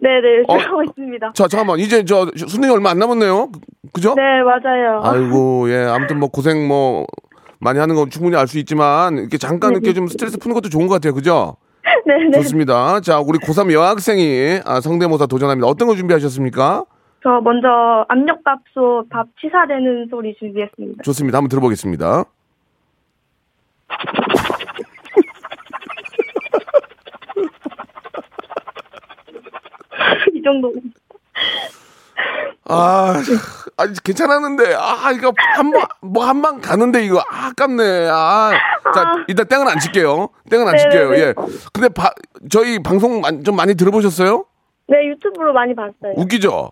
네네, 0.00 0.44
어. 0.46 0.54
하고 0.56 0.82
있습니다. 0.84 1.32
자, 1.34 1.48
잠깐만. 1.48 1.78
이제 1.80 2.04
저 2.04 2.30
수능이 2.36 2.72
얼마 2.72 2.90
안 2.90 2.98
남았네요. 2.98 3.48
그- 3.50 3.60
그죠? 3.94 4.14
네, 4.14 4.22
맞아요. 4.42 5.00
아이고, 5.02 5.68
예. 5.70 5.84
아무튼 5.86 6.20
뭐 6.20 6.28
고생 6.28 6.68
뭐 6.68 7.06
많이 7.58 7.78
하는 7.78 7.94
건 7.96 8.08
충분히 8.10 8.36
알 8.36 8.46
수 8.46 8.58
있지만 8.58 9.16
이렇게 9.18 9.36
잠깐 9.38 9.70
네. 9.72 9.78
이렇게 9.78 9.92
좀 9.94 10.06
스트레스 10.06 10.38
푸는 10.38 10.54
것도 10.54 10.68
좋은 10.68 10.86
것 10.86 10.94
같아요. 10.94 11.12
그죠? 11.14 11.56
네네. 12.06 12.30
좋습니다. 12.42 13.00
자, 13.00 13.18
우리 13.18 13.38
고3 13.38 13.72
여학생이 13.72 14.60
아, 14.64 14.80
성대모사 14.80 15.26
도전합니다. 15.26 15.66
어떤 15.66 15.88
거 15.88 15.96
준비하셨습니까? 15.96 16.84
저 17.26 17.40
먼저 17.40 18.04
압력밥솥 18.08 19.08
밥 19.08 19.26
치사되는 19.40 20.06
소리 20.10 20.32
준비했습니다. 20.36 21.02
좋습니다. 21.02 21.38
한번 21.38 21.48
들어보겠습니다. 21.48 22.24
이 30.34 30.42
정도. 30.42 30.72
아, 32.68 33.14
아 33.76 33.86
괜찮았는데 34.04 34.74
아 34.74 35.12
이거 35.12 35.32
한번뭐 35.54 36.24
한 36.24 36.42
방 36.42 36.60
가는데 36.60 37.04
이거 37.04 37.18
아, 37.20 37.48
아깝네. 37.48 38.08
아, 38.10 38.50
자 38.94 39.24
일단 39.28 39.46
땡은 39.46 39.68
안 39.68 39.78
칠게요. 39.78 40.28
땡은 40.50 40.66
안 40.66 40.74
네네네. 40.74 40.90
칠게요. 40.90 41.14
예. 41.16 41.34
근데 41.72 41.88
바, 41.88 42.10
저희 42.50 42.82
방송 42.82 43.20
만- 43.20 43.44
좀 43.44 43.56
많이 43.56 43.74
들어보셨어요? 43.74 44.44
네, 44.88 45.06
유튜브로 45.08 45.52
많이 45.52 45.74
봤어요. 45.74 46.14
웃기죠? 46.16 46.70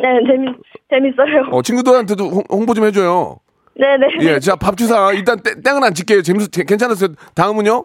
네, 0.00 0.08
재밌, 0.26 0.56
재밌어요. 0.90 1.48
어 1.52 1.62
친구들한테도 1.62 2.24
홍, 2.24 2.42
홍보 2.50 2.74
좀 2.74 2.84
해줘요. 2.84 3.36
네네. 3.76 4.06
예, 4.22 4.38
자 4.40 4.56
밥 4.56 4.76
주사 4.76 5.12
일단 5.12 5.38
땡, 5.42 5.62
땡은 5.62 5.82
안 5.84 5.94
칠게요. 5.94 6.22
재밌 6.22 6.50
괜찮았어요. 6.50 7.10
다음은요? 7.34 7.84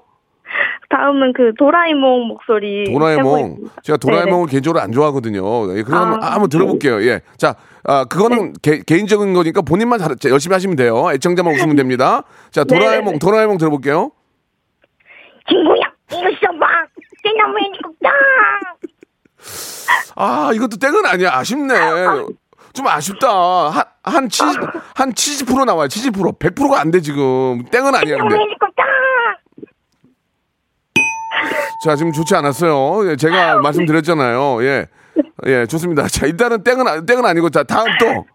다음은 0.90 1.34
그 1.34 1.52
도라에몽 1.58 2.28
목소리. 2.28 2.86
도라에몽. 2.86 3.58
제가 3.84 3.98
도라에몽을 3.98 4.48
개인적으로 4.48 4.82
안 4.82 4.92
좋아하거든요. 4.92 5.78
예, 5.78 5.84
그럼 5.84 6.02
한번, 6.04 6.24
아, 6.24 6.32
한번 6.34 6.50
들어볼게요. 6.50 7.02
예. 7.04 7.22
자, 7.38 7.56
아, 7.84 8.06
그거는 8.06 8.54
개, 8.62 8.80
개인적인 8.86 9.34
거니까 9.34 9.62
본인만 9.62 10.00
잘, 10.00 10.16
열심히 10.30 10.54
하시면 10.54 10.76
돼요. 10.76 11.10
애청자만 11.12 11.54
웃으면 11.54 11.76
됩니다. 11.76 12.24
자, 12.52 12.64
도라에몽, 12.64 13.06
네네네. 13.06 13.20
도라에몽 13.20 13.58
들어볼게요. 13.58 14.12
친구야, 15.50 15.92
이거 16.12 16.30
써봐. 16.46 16.66
대나무 17.24 17.58
해니까 17.58 17.90
아, 20.16 20.52
이것도 20.54 20.78
땡은 20.78 21.06
아니야. 21.06 21.32
아쉽네. 21.34 21.74
좀 22.74 22.88
아쉽다. 22.88 23.70
한, 23.70 23.84
한 24.04 24.30
70, 24.30 24.62
한 24.96 25.14
70% 25.14 25.66
나와요. 25.66 25.88
70%. 25.88 26.38
100%가 26.40 26.80
안 26.80 26.92
돼, 26.92 27.00
지금. 27.02 27.64
땡은 27.72 27.96
아니야, 27.96 28.18
근데. 28.18 28.36
자, 31.84 31.96
지금 31.96 32.12
좋지 32.12 32.36
않았어요. 32.36 33.10
예, 33.12 33.16
제가 33.16 33.60
말씀드렸잖아요. 33.60 34.64
예. 34.64 34.88
예, 35.46 35.66
좋습니다. 35.68 36.08
자, 36.08 36.26
일단은 36.26 36.64
땡은, 36.64 36.88
아- 36.88 37.02
땡은 37.06 37.26
아니고, 37.26 37.50
자, 37.50 37.64
다음 37.64 37.86
또. 38.00 38.26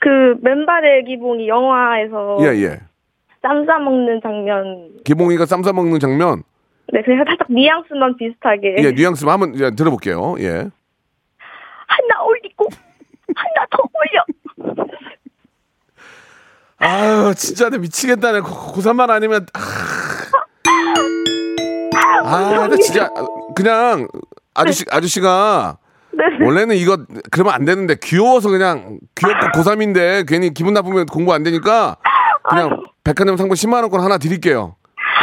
그 0.00 0.08
맨발의 0.42 1.04
기봉이 1.06 1.48
영화에서 1.48 2.38
예, 2.40 2.62
예. 2.62 2.80
쌈 3.40 3.64
싸먹는 3.66 4.20
장면. 4.22 4.90
기봉이가 5.04 5.46
쌈 5.46 5.62
싸먹는 5.62 6.00
장면. 6.00 6.42
네, 6.92 7.02
그냥 7.02 7.24
살짝 7.26 7.48
뉘앙스만 7.50 8.16
비슷하게. 8.16 8.76
예, 8.78 8.92
뉘앙스 8.92 9.24
한번 9.26 9.58
예, 9.58 9.70
들어볼게요. 9.70 10.36
예. 10.40 10.48
하나 11.86 12.22
올리고 12.24 12.68
하나 13.34 13.66
더 13.70 13.82
올려. 13.94 14.24
아유, 16.78 17.34
진짜 17.34 17.70
내 17.70 17.78
미치겠다네. 17.78 18.40
고, 18.40 18.48
고3만 18.48 19.10
아니면. 19.10 19.46
아, 22.24 22.36
아, 22.36 22.68
나 22.68 22.76
진짜 22.76 23.10
그냥 23.54 24.08
아저씨 24.54 24.84
아저씨가 24.90 25.78
네. 26.12 26.44
원래는 26.44 26.76
이거 26.76 26.98
그러면 27.30 27.54
안 27.54 27.64
되는데 27.64 27.96
귀여워서 28.02 28.48
그냥 28.50 28.98
귀엽고 29.14 29.46
고3인데 29.48 30.26
괜히 30.28 30.54
기분 30.54 30.74
나쁘면 30.74 31.06
공부 31.06 31.32
안 31.34 31.42
되니까 31.42 31.96
그냥 32.48 32.82
백화점 33.02 33.36
상품 33.36 33.54
10만 33.54 33.82
원권 33.82 34.00
하나 34.00 34.18
드릴게요. 34.18 34.76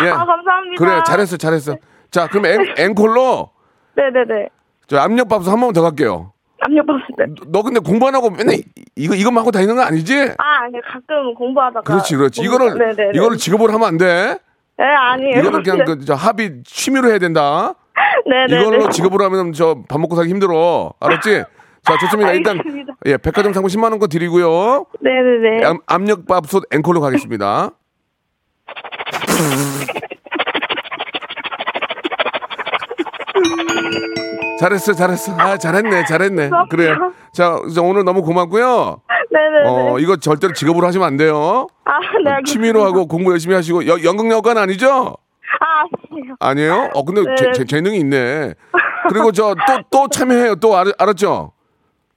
예. 0.03 0.09
아, 0.09 0.25
감사합니다. 0.25 0.75
그래 0.83 1.01
잘했어 1.05 1.37
잘했어. 1.37 1.75
자 2.09 2.27
그럼 2.27 2.45
앵, 2.45 2.59
앵콜로 2.77 3.49
네네네. 3.95 4.49
저 4.87 4.97
압력밥솥 4.97 5.51
한 5.53 5.59
번 5.61 5.73
더 5.73 5.81
갈게요. 5.81 6.33
압력밥솥. 6.61 7.07
네. 7.17 7.25
너 7.47 7.63
근데 7.63 7.79
공부 7.79 8.07
안 8.07 8.15
하고 8.15 8.29
맨날 8.29 8.55
이- 8.55 8.63
이거 8.95 9.15
이것만 9.15 9.41
하고 9.41 9.51
다니는 9.51 9.75
거 9.75 9.81
아니지? 9.81 10.15
아, 10.37 10.63
아니, 10.63 10.79
가끔 10.81 11.33
공부하다가. 11.35 11.81
그렇지 11.81 12.15
그렇지. 12.15 12.41
공부- 12.47 12.55
이거를 12.65 12.77
네네네. 12.95 13.11
이거를 13.15 13.37
직업으로 13.37 13.73
하면 13.73 13.87
안 13.87 13.97
돼. 13.97 14.37
네, 14.77 14.85
아니에요. 14.85 15.39
이거는 15.39 15.63
그냥 15.63 15.85
그 15.85 16.05
저 16.05 16.13
합의 16.13 16.61
취미로 16.63 17.09
해야 17.09 17.17
된다. 17.19 17.73
네네네. 18.29 18.61
이걸로 18.61 18.89
직업으로 18.89 19.25
하면 19.25 19.53
저 19.53 19.83
밥 19.89 19.99
먹고 19.99 20.15
살기 20.15 20.29
힘들어. 20.31 20.93
알았지? 20.99 21.43
자 21.83 21.97
좋습니다. 21.97 22.31
일단 22.33 22.57
알겠습니다. 22.59 22.93
예 23.07 23.17
백화점 23.17 23.53
상품 23.53 23.67
10만 23.69 23.89
원권 23.91 24.09
드리고요. 24.09 24.85
네네네. 25.01 25.65
압, 25.65 25.77
압력밥솥 25.87 26.65
앵콜로 26.71 27.01
가겠습니다. 27.01 27.71
잘했어, 34.59 34.93
잘했어. 34.93 35.33
아, 35.39 35.57
잘했네, 35.57 36.05
잘했네. 36.05 36.49
그래. 36.69 36.93
자, 37.33 37.55
오늘 37.81 38.03
너무 38.03 38.21
고맙고요. 38.21 39.01
네네네. 39.31 39.69
어, 39.91 39.97
이거 39.99 40.17
절대로 40.17 40.53
직업으로 40.53 40.85
하시면 40.87 41.07
안 41.07 41.17
돼요. 41.17 41.67
아, 41.85 41.99
네. 42.23 42.29
알겠습니다. 42.31 42.41
취미로 42.45 42.83
하고 42.85 43.07
공부 43.07 43.31
열심히 43.31 43.55
하시고 43.55 43.87
여, 43.87 44.03
연극영화관 44.03 44.57
아니죠? 44.57 45.15
아, 45.59 45.83
아니에요. 46.11 46.35
아니에요? 46.39 46.89
어, 46.93 47.03
근데 47.05 47.21
네. 47.21 47.35
재, 47.37 47.51
재- 47.53 47.65
재능이 47.65 47.97
있네. 47.97 48.53
그리고 49.09 49.31
저 49.31 49.55
또 49.55 49.81
또 49.89 50.07
참여해요. 50.09 50.55
또 50.55 50.77
알, 50.77 50.91
알았죠? 50.97 51.53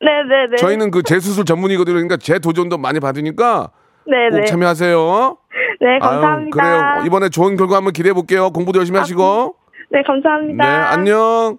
네네네. 0.01 0.57
저희는 0.59 0.91
그 0.91 1.03
재수술 1.03 1.45
전문이거든요. 1.45 1.95
그러니까 1.95 2.17
재도전도 2.19 2.77
많이 2.79 3.01
받으니까 3.01 3.71
네네. 4.07 4.41
꼭 4.41 4.47
참여하세요. 4.47 5.37
네, 5.85 5.99
아유, 6.01 6.01
감사합니다. 6.01 6.57
그래요. 6.95 7.07
이번에 7.07 7.29
좋은 7.29 7.57
결과 7.57 7.77
한번 7.77 7.93
기대해 7.93 8.15
볼게요. 8.15 8.49
공부도 8.51 8.79
열심히 8.79 8.99
하시고. 8.99 9.57
네, 9.91 9.99
네, 9.99 10.03
감사합니다. 10.07 10.91
안녕. 10.93 11.59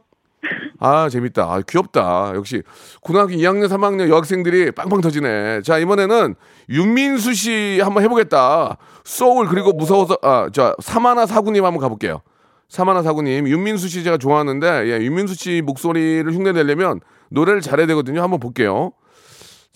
아, 0.79 1.09
재밌다. 1.09 1.43
아, 1.43 1.61
귀엽다. 1.67 2.31
역시 2.33 2.63
고등학교 3.01 3.33
2학년, 3.33 3.67
3학년 3.67 4.09
여학생들이 4.09 4.71
빵빵 4.71 5.01
터지네. 5.01 5.61
자, 5.61 5.77
이번에는 5.77 6.33
윤민수 6.69 7.33
씨 7.35 7.79
한번 7.83 8.03
해보겠다. 8.03 8.77
소울 9.03 9.47
그리고 9.47 9.73
무서워서 9.73 10.17
아, 10.23 10.49
자 10.51 10.73
사마나 10.79 11.27
사구님 11.27 11.63
한번 11.63 11.79
가볼게요. 11.79 12.21
사마나 12.67 13.03
사구님, 13.03 13.47
윤민수 13.47 13.87
씨 13.87 14.03
제가 14.03 14.17
좋아하는데 14.17 14.87
예, 14.87 15.03
윤민수 15.05 15.35
씨 15.35 15.61
목소리를 15.63 16.31
흉내내려면 16.31 16.99
노래를 17.29 17.61
잘해야 17.61 17.85
되거든요. 17.87 18.23
한번 18.23 18.39
볼게요. 18.39 18.91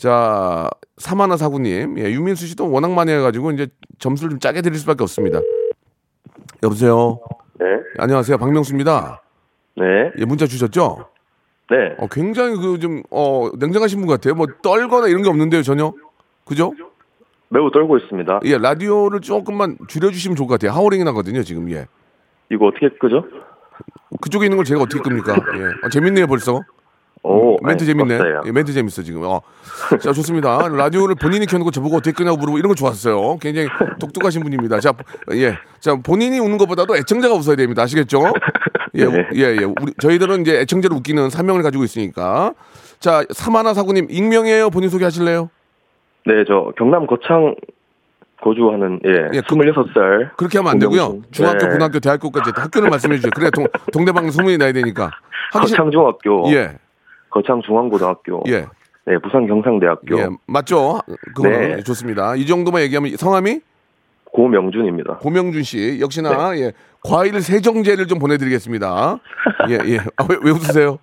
자, 0.04 0.70
사마나 0.96 1.36
사구님, 1.36 2.00
예, 2.00 2.04
윤민수 2.10 2.48
씨도 2.48 2.72
워낙 2.72 2.92
많이 2.92 3.12
해가지고 3.12 3.52
이제 3.52 3.68
점수를 4.00 4.30
좀 4.30 4.40
짜게 4.40 4.62
드릴 4.62 4.78
수밖에 4.78 5.04
없습니다. 5.04 5.42
여보세요. 6.64 7.20
네. 7.60 7.66
안녕하세요, 7.98 8.38
박명수입니다. 8.38 9.22
네. 9.76 9.84
예, 10.18 10.24
문자 10.24 10.46
주셨죠? 10.48 11.10
네. 11.70 11.96
어, 11.98 12.08
굉장히 12.10 12.56
그 12.56 12.80
좀 12.80 13.04
어, 13.12 13.50
냉정하신 13.60 14.00
분 14.00 14.08
같아요. 14.08 14.36
뭐 14.36 14.48
떨거나 14.64 15.10
이런 15.10 15.22
게 15.22 15.28
없는데요, 15.28 15.64
전혀. 15.64 15.92
그죠? 16.46 16.72
매우 17.50 17.70
떨고 17.70 17.98
있습니다. 17.98 18.40
예, 18.46 18.58
라디오를 18.58 19.20
조금만 19.20 19.78
줄여주시면 19.90 20.38
좋을 20.38 20.48
것 20.48 20.54
같아요. 20.54 20.72
하워링이 20.78 21.04
나거든요, 21.04 21.44
지금. 21.44 21.70
예. 21.72 21.88
이거 22.50 22.68
어떻게 22.68 22.88
끄죠? 23.02 23.26
그쪽에 24.22 24.46
있는 24.46 24.56
걸 24.56 24.64
제가 24.64 24.82
어떻게 24.82 25.02
끕니까? 25.02 25.34
예. 25.34 25.86
어, 25.86 25.90
재밌네요, 25.90 26.26
벌써. 26.28 26.62
오, 27.22 27.58
멘트 27.62 27.84
아니, 27.84 27.86
재밌네. 27.86 28.20
예, 28.46 28.52
멘트 28.52 28.72
재밌어 28.72 29.04
지금. 29.04 29.24
어. 29.26 29.42
자 30.02 30.14
좋습니다. 30.14 30.68
라디오를 30.70 31.16
본인이 31.16 31.46
켜놓고 31.46 31.72
저보고 31.72 31.98
어떻게 31.98 32.14
끄냐고 32.14 32.38
물어보고 32.38 32.58
이런 32.58 32.70
거 32.70 32.76
좋았어요. 32.76 33.38
굉장히 33.40 33.68
독특하신 34.00 34.42
분입니다. 34.44 34.80
자, 34.80 34.94
예, 35.34 35.58
자 35.80 35.96
본인이 35.96 36.40
웃는 36.40 36.58
것보다도 36.58 36.96
애청자가 36.96 37.36
웃어야 37.36 37.56
됩니다. 37.58 37.84
아시겠죠? 37.84 38.24
예, 38.96 39.04
네. 39.06 39.28
예, 39.36 39.42
예. 39.60 39.64
우리 39.64 39.94
저희들은 40.00 40.42
이제 40.42 40.60
애청자를 40.62 40.96
웃기는 40.98 41.30
사명을 41.30 41.62
가지고 41.62 41.84
있으니까. 41.84 42.54
자, 43.00 43.24
사마나 43.32 43.74
사구님 43.74 44.08
익명이에요. 44.10 44.70
본인 44.70 44.90
소개하실래요? 44.90 45.50
네, 46.26 46.44
저 46.48 46.72
경남 46.78 47.06
거창 47.06 47.56
거주하는 48.42 49.02
예, 49.06 49.10
예, 49.34 49.42
그- 49.42 49.56
26살. 49.56 50.36
그렇게 50.38 50.58
하면 50.60 50.72
안 50.72 50.80
되고요. 50.80 51.22
중학교, 51.32 51.58
네. 51.66 51.68
고등학교, 51.74 52.00
대학교까지 52.00 52.52
학교를 52.56 52.90
말씀해 52.90 53.18
주세요. 53.18 53.32
그래 53.36 53.50
동, 53.52 53.68
동대방 53.92 54.32
소문이 54.32 54.58
나야 54.58 54.72
되니까. 54.72 55.12
하기 55.52 55.68
싫- 55.68 55.78
거창중학교, 55.78 56.52
예, 56.54 56.78
거창 57.30 57.62
중앙고등학교, 57.66 58.44
예, 58.48 58.66
네, 59.06 59.18
부산 59.24 59.48
경상대학교, 59.48 60.20
예, 60.20 60.30
맞죠? 60.46 61.00
그거는 61.36 61.78
네. 61.78 61.84
좋습니다. 61.84 62.36
이 62.36 62.46
정도만 62.46 62.82
얘기하면 62.84 63.16
성함이 63.18 63.62
고명준입니다. 64.32 65.18
고명준 65.18 65.64
씨 65.64 65.98
역시나 66.00 66.58
예 66.58 66.72
과일 67.04 67.42
세정제를 67.42 68.08
좀 68.08 68.20
보내드리겠습니다. 68.20 69.18
예 69.70 69.80
예. 69.86 69.98
아, 70.18 70.26
왜, 70.30 70.38
왜 70.44 70.52
웃으세요? 70.52 71.00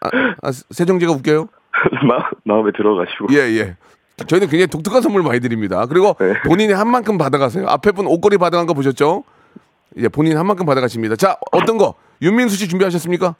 아, 0.00 0.08
아, 0.42 0.50
세정제가 0.50 1.12
웃겨요? 1.12 1.48
마, 2.08 2.28
마음에 2.44 2.72
들어가지고. 2.76 3.28
예 3.30 3.38
예. 3.58 3.76
저희는 4.26 4.48
굉장히 4.48 4.68
독특한 4.68 5.02
선물 5.02 5.22
많이 5.22 5.40
드립니다. 5.40 5.86
그리고 5.86 6.14
네. 6.20 6.34
본인이 6.46 6.72
한 6.72 6.88
만큼 6.88 7.18
받아가세요. 7.18 7.66
앞에 7.66 7.92
분 7.92 8.06
옷걸이 8.06 8.38
받아간 8.38 8.66
거 8.66 8.74
보셨죠? 8.74 9.24
예, 9.96 10.08
본인 10.08 10.36
한 10.36 10.46
만큼 10.46 10.66
받아가십니다. 10.66 11.16
자, 11.16 11.36
어떤 11.52 11.78
거? 11.78 11.94
윤민수 12.22 12.56
씨 12.56 12.68
준비하셨습니까? 12.68 13.34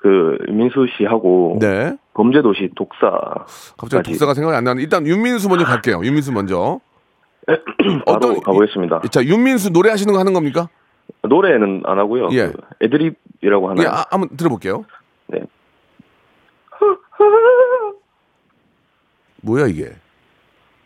그 0.00 0.38
민수 0.50 0.86
씨하고 0.96 1.58
네. 1.60 1.96
범죄도시 2.14 2.70
독사 2.74 3.10
갑자기. 3.76 4.10
독사가 4.12 4.34
생각이 4.34 4.56
안 4.56 4.64
나는데 4.64 4.82
일단 4.82 5.06
윤민수 5.06 5.48
먼저 5.48 5.64
갈게요. 5.64 6.00
윤민수 6.02 6.32
먼저. 6.32 6.80
어떤- 8.06 8.40
가보겠습니다. 8.40 9.02
자, 9.10 9.22
윤민수 9.24 9.70
노래 9.72 9.90
하시는 9.90 10.12
거 10.12 10.18
하는 10.18 10.32
겁니까? 10.32 10.68
노래는 11.22 11.82
안 11.84 11.98
하고요. 11.98 12.28
예. 12.32 12.46
그 12.48 12.56
애드립이라고 12.82 13.70
하나요? 13.70 13.86
예, 13.86 13.90
아, 13.90 14.04
한번 14.10 14.36
들어볼게요. 14.36 14.84
네. 15.26 15.40
뭐야 19.42 19.66
이게? 19.66 19.90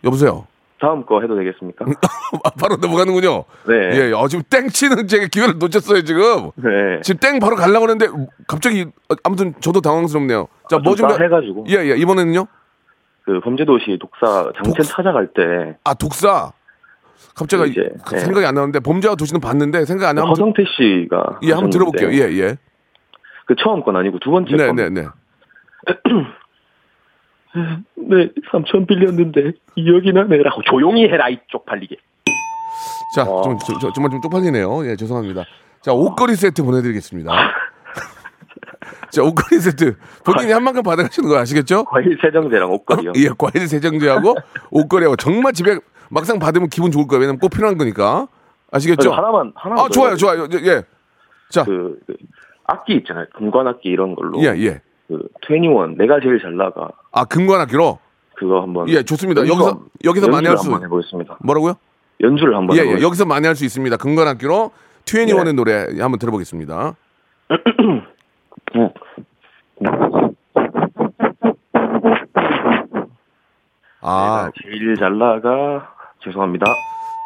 여보세요. 0.05 0.47
다음 0.85 1.07
거 1.07 1.21
해도 1.23 1.35
되겠습니까? 1.37 1.87
아, 2.45 2.51
바로 2.61 2.77
넘어가는군요. 2.77 3.45
네. 3.67 3.75
예, 3.95 4.13
어, 4.13 4.29
지금 4.29 4.45
땡 4.51 4.69
치는 4.69 5.09
제가 5.09 5.29
기회를 5.29 5.59
놓쳤어요, 5.59 6.03
지금. 6.03 6.51
네. 6.57 7.01
지금 7.03 7.19
땡 7.21 7.39
바로 7.39 7.57
가려고 7.57 7.85
하는데, 7.85 8.07
갑자기, 8.47 8.83
어, 8.83 9.15
아무튼 9.25 9.55
저도 9.61 9.81
당황스럽네요. 9.81 10.47
자, 10.69 10.79
뭐좀 10.79 11.09
좀. 11.09 11.17
다 11.17 11.25
해가지고 11.25 11.65
예, 11.69 11.77
예, 11.91 11.97
이번에는요? 11.97 12.47
그 13.25 13.41
범죄도시 13.41 13.99
독사 13.99 14.53
장첸 14.57 14.75
독사. 14.75 14.97
찾아갈 14.97 15.29
때 15.29 15.79
아, 15.85 15.95
독사. 15.95 16.53
갑자기 17.35 17.71
이제, 17.71 17.89
그 18.07 18.15
네. 18.15 18.21
생각이 18.21 18.45
안 18.47 18.55
나는데, 18.55 18.81
범죄와 18.81 19.15
도시는 19.15 19.41
봤는데, 19.41 19.87
생각이 19.87 20.07
안 20.07 20.17
나면. 20.17 20.29
허성태 20.29 20.63
씨가 20.65 21.39
예, 21.45 21.53
한번 21.53 21.71
하셨는데 21.73 21.79
들어볼게요. 21.79 22.11
예, 22.13 22.39
예. 22.43 22.57
그 23.47 23.55
처음 23.59 23.83
건 23.83 23.97
아니고 23.97 24.19
두 24.19 24.31
번째 24.31 24.55
네, 24.57 24.67
건. 24.67 24.77
네, 24.77 24.91
네. 24.91 25.07
네, 27.97 28.29
3천 28.53 28.87
빌렸는데 28.89 29.53
2억이나 29.77 30.27
내라고 30.29 30.63
조용히 30.63 31.05
해라 31.05 31.29
이 31.29 31.39
쪽 31.49 31.65
팔리게. 31.67 31.97
자, 33.15 33.23
어. 33.23 33.43
좀, 33.43 33.57
저, 33.65 33.79
저, 33.79 33.93
정말 33.93 34.11
좀 34.11 34.21
쪽팔리네요. 34.21 34.87
예, 34.89 34.97
죄송합니다. 34.97 35.45
자, 35.83 35.93
옷걸이 35.93 36.35
세트 36.35 36.65
보내드리겠습니다. 36.65 37.31
자, 39.11 39.23
옷걸이 39.23 39.61
세트. 39.61 39.97
본인이 40.25 40.51
한 40.53 40.65
만큼 40.65 40.83
받아가시는 40.83 41.29
거 41.29 41.37
아시겠죠? 41.39 41.85
과일 41.85 42.19
세정제랑 42.21 42.73
옷걸이요. 42.73 43.13
예, 43.17 43.29
과일 43.39 43.69
세정제하고 43.69 44.35
옷걸이하고 44.73 45.17
정말 45.17 45.53
집에 45.53 45.79
막상 46.11 46.39
받으면 46.41 46.69
기분 46.69 46.91
좋을 46.91 47.07
거예요. 47.07 47.21
왜냐면 47.21 47.39
꼭 47.39 47.51
필요한 47.51 47.79
거니까. 47.79 48.27
아시겠죠? 48.73 49.11
아니, 49.13 49.17
하나만 49.17 49.53
하나만 49.55 49.85
아, 49.85 49.89
좋아요, 49.89 50.11
더 50.11 50.17
좋아요. 50.17 50.49
예. 50.65 50.83
자, 51.51 51.63
그, 51.65 51.99
그 52.07 52.17
악기 52.67 52.95
있잖아요. 52.97 53.27
금관 53.37 53.69
악기 53.69 53.91
이런 53.91 54.17
걸로. 54.17 54.41
예, 54.43 54.47
예. 54.59 54.81
그 55.09 55.29
트웬티원 55.47 55.97
내가 55.97 56.19
제일 56.21 56.41
잘 56.41 56.57
나가 56.57 56.89
아, 57.13 57.25
금관악기로? 57.25 57.99
그거 58.37 58.63
한번. 58.63 58.89
예, 58.89 59.03
좋습니다. 59.05 59.43
여기서, 59.43 59.69
한- 59.69 59.79
여기서 60.05 60.29
많이 60.29 60.49
할 60.49 60.57
수, 60.59 60.65
한번 60.73 60.85
해보겠습니다. 60.85 61.37
뭐라고요? 61.41 61.75
연주를 62.21 62.57
한번 62.57 62.77
예, 62.77 62.81
예. 62.83 63.01
여기서 63.03 63.25
많이 63.27 63.47
할 63.47 63.55
수 63.55 63.65
있습니다. 63.65 63.97
금관악기로 63.97 64.71
트웬티원의 65.05 65.55
노래 65.55 65.87
한번 66.01 66.19
들어보겠습니다. 66.19 66.95
아, 74.01 74.51
제일 74.63 74.97
잘 74.97 75.19
나가 75.19 75.95
죄송합니다. 76.23 76.67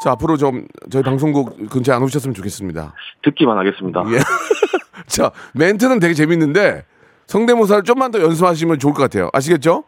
자, 0.05 0.13
앞으로 0.13 0.37
좀 0.37 0.67
저희 0.91 1.03
방송국 1.03 1.69
근처에 1.71 1.95
안 1.95 2.03
오셨으면 2.03 2.35
좋겠습니다. 2.35 2.95
듣기만 3.23 3.59
하겠습니다. 3.59 4.05
예. 4.13 4.19
자, 5.07 5.31
멘트는 5.55 5.99
되게 5.99 6.15
재밌는데 6.15 6.85
성대모사를 7.29 7.85
좀만 7.85 8.11
더 8.11 8.21
연습하시면 8.21 8.79
좋을 8.81 8.95
것 8.95 9.03
같아요. 9.03 9.29
아시겠죠? 9.33 9.85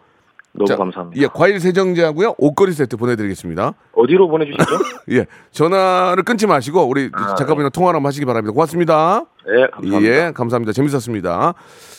너무 0.52 0.66
자, 0.66 0.76
감사합니다. 0.76 1.22
예, 1.22 1.28
과일 1.32 1.60
세정제하고요. 1.60 2.34
옷걸이 2.38 2.72
세트 2.72 2.96
보내드리겠습니다. 2.96 3.72
어디로 3.92 4.28
보내주시죠? 4.28 4.64
예, 5.12 5.26
전화를 5.52 6.24
끊지 6.24 6.46
마시고 6.46 6.82
우리 6.88 7.08
아, 7.12 7.34
작가분이랑 7.36 7.70
통화 7.70 7.90
한번 7.90 8.06
하시기 8.06 8.26
바랍니다. 8.26 8.52
고맙습니다. 8.52 9.24
예, 9.48 9.66
감사합니다. 9.72 10.02
예, 10.02 10.32
감사합니다. 10.32 10.72
재밌었습니다. 10.72 11.54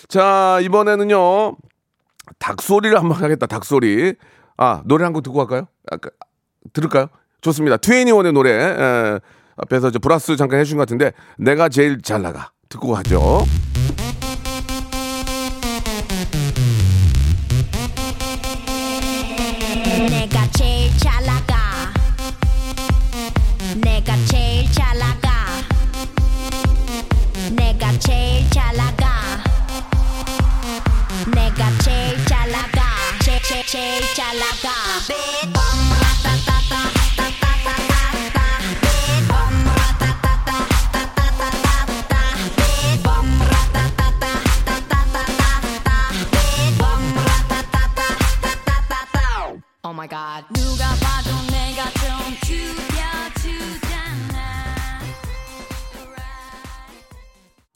자, 0.10 0.60
이번에는요, 0.64 1.56
닭소리를 2.40 2.98
한번 2.98 3.18
하겠다, 3.24 3.46
닭소리. 3.48 4.16
아, 4.58 4.82
노래 4.86 5.06
한 5.06 5.14
곡 5.14 5.24
듣고 5.24 5.38
갈까요? 5.38 5.68
아까, 5.90 6.10
들을까요? 6.74 7.08
좋습니다. 7.40 7.78
트웬티원의 7.78 8.34
노래, 8.34 8.52
에, 8.52 9.20
앞에서 9.56 9.88
이제 9.88 9.98
브라스 9.98 10.36
잠깐 10.36 10.60
해주신 10.60 10.78
것 10.78 10.82
같은데, 10.82 11.14
내가 11.38 11.70
제일 11.70 12.02
잘 12.02 12.22
나가. 12.22 12.52
듣고 12.70 12.92
가죠. 12.92 13.46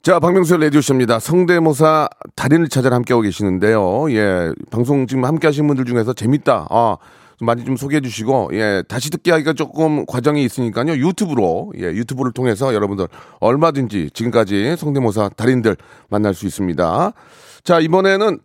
자, 0.06 0.20
박명수의 0.20 0.60
라디오쇼입니다. 0.60 1.18
성대모사 1.18 2.08
달인을 2.36 2.68
찾아라 2.68 2.94
함께하고 2.94 3.22
계시는데요. 3.22 4.08
예, 4.12 4.52
방송 4.70 5.08
지금 5.08 5.24
함께 5.24 5.48
하신 5.48 5.66
분들 5.66 5.84
중에서 5.84 6.12
재밌다. 6.12 6.68
아, 6.70 6.96
좀 7.36 7.46
많이 7.46 7.64
좀 7.64 7.76
소개해 7.76 8.00
주시고, 8.00 8.50
예, 8.52 8.84
다시 8.86 9.10
듣기 9.10 9.32
하기가 9.32 9.54
조금 9.54 10.06
과정이 10.06 10.44
있으니까요. 10.44 10.92
유튜브로, 10.92 11.72
예, 11.78 11.86
유튜브를 11.86 12.30
통해서 12.30 12.72
여러분들 12.72 13.08
얼마든지 13.40 14.10
지금까지 14.14 14.76
성대모사 14.78 15.30
달인들 15.30 15.76
만날 16.08 16.34
수 16.34 16.46
있습니다. 16.46 17.12
자, 17.64 17.80
이번에는 17.80 18.38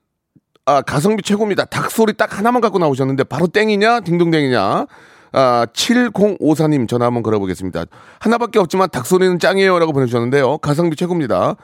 아, 0.65 0.81
가성비 0.81 1.21
최고입니다. 1.21 1.65
닭소리 1.65 2.13
딱 2.13 2.39
하나만 2.39 2.61
갖고 2.61 2.79
나오셨는데 2.79 3.25
바로 3.25 3.45
땡이냐, 3.45 3.99
딩동댕이냐. 3.99 4.87
아, 5.33 5.65
7054님 5.73 6.87
전화 6.87 7.05
한번 7.05 7.23
걸어보겠습니다. 7.23 7.85
하나밖에 8.19 8.59
없지만 8.59 8.89
닭소리는 8.89 9.39
짱이에요. 9.39 9.79
라고 9.79 9.93
보내주셨는데요. 9.93 10.57
가성비 10.57 10.95
최고입니다. 10.95 11.55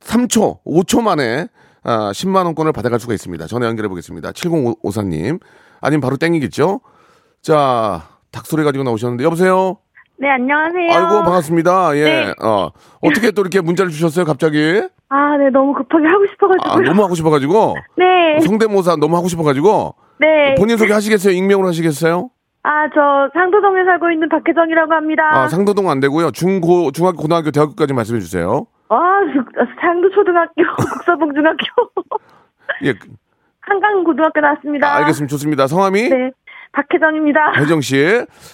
3초, 0.00 0.64
5초 0.64 1.02
만에 1.02 1.48
아, 1.82 2.10
10만 2.12 2.44
원권을 2.44 2.72
받아갈 2.72 3.00
수가 3.00 3.14
있습니다. 3.14 3.46
전화 3.46 3.66
연결해 3.66 3.88
보겠습니다. 3.88 4.32
7054님. 4.32 5.40
아니면 5.80 6.00
바로 6.00 6.16
땡이겠죠? 6.16 6.80
자, 7.40 8.02
닭소리 8.30 8.64
가지고 8.64 8.84
나오셨는데, 8.84 9.24
여보세요? 9.24 9.78
네, 10.20 10.28
안녕하세요. 10.28 10.90
아이고, 10.90 11.22
반갑습니다. 11.22 11.96
예. 11.96 12.04
네. 12.04 12.34
어, 12.42 12.70
어떻게 13.00 13.30
또 13.30 13.42
이렇게 13.42 13.60
문자를 13.60 13.92
주셨어요, 13.92 14.24
갑자기? 14.24 14.82
아, 15.08 15.36
네, 15.38 15.48
너무 15.50 15.72
급하게 15.74 16.08
하고 16.08 16.24
아, 16.24 16.26
싶어가지고요. 16.32 16.84
너무 16.88 17.04
하고 17.04 17.14
싶어가지고. 17.14 17.76
네, 17.96 18.40
성대모사 18.44 18.96
너무 18.96 19.16
하고 19.16 19.28
싶어가지고. 19.28 19.94
네. 20.18 20.54
본인 20.56 20.76
소개 20.76 20.92
하시겠어요? 20.92 21.32
익명으로 21.32 21.68
하시겠어요? 21.68 22.30
아, 22.70 22.86
저 22.94 23.30
상도동에 23.32 23.82
살고 23.84 24.10
있는 24.10 24.28
박혜정이라고 24.28 24.92
합니다. 24.92 25.22
아, 25.32 25.48
상도동 25.48 25.88
안 25.88 26.00
되고요. 26.00 26.32
중고, 26.32 26.90
중학교, 26.92 27.16
고등학교, 27.22 27.50
대학교까지 27.50 27.94
말씀해 27.94 28.20
주세요. 28.20 28.66
아, 28.90 28.96
주- 29.32 29.42
상도 29.80 30.10
초등학교, 30.10 30.52
국서봉 30.76 31.32
중학교, 31.32 31.64
예, 32.82 32.92
그- 32.92 33.08
한강 33.62 34.04
고등학교 34.04 34.40
나왔습니다. 34.40 34.94
알겠습니다. 34.96 35.30
좋습니다. 35.30 35.66
성함이 35.66 36.10
네, 36.10 36.30
박혜정입니다. 36.72 37.52
혜정 37.56 37.80
씨. 37.80 37.96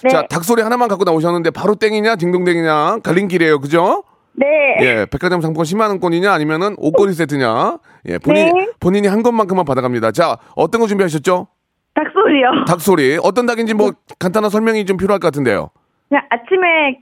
네. 0.03 0.09
자, 0.09 0.23
닭소리 0.29 0.61
하나만 0.61 0.87
갖고 0.87 1.03
나오셨는데 1.03 1.51
바로 1.51 1.75
땡이냐, 1.75 2.15
딩동댕이냐, 2.15 2.99
갈림길이에요. 3.03 3.59
그죠? 3.59 4.03
네. 4.33 4.45
예, 4.81 5.05
백화점 5.11 5.41
상품권 5.41 5.65
10만 5.65 5.89
원권이냐, 5.89 6.31
아니면은 6.31 6.75
옷걸이 6.77 7.11
세트냐. 7.13 7.79
예, 8.07 8.17
본인 8.17 8.53
네. 8.53 8.69
본인이 8.79 9.07
한 9.09 9.23
것만큼만 9.23 9.65
받아갑니다. 9.65 10.11
자, 10.11 10.37
어떤 10.55 10.79
거 10.79 10.87
준비하셨죠? 10.87 11.47
닭소리요. 11.95 12.65
닭소리. 12.67 13.17
어떤 13.23 13.45
닭인지 13.45 13.73
뭐 13.73 13.93
간단한 14.19 14.49
설명이 14.49 14.85
좀 14.85 14.97
필요할 14.97 15.19
것 15.19 15.27
같은데요. 15.27 15.69
그냥 16.09 16.23
아침에 16.29 16.99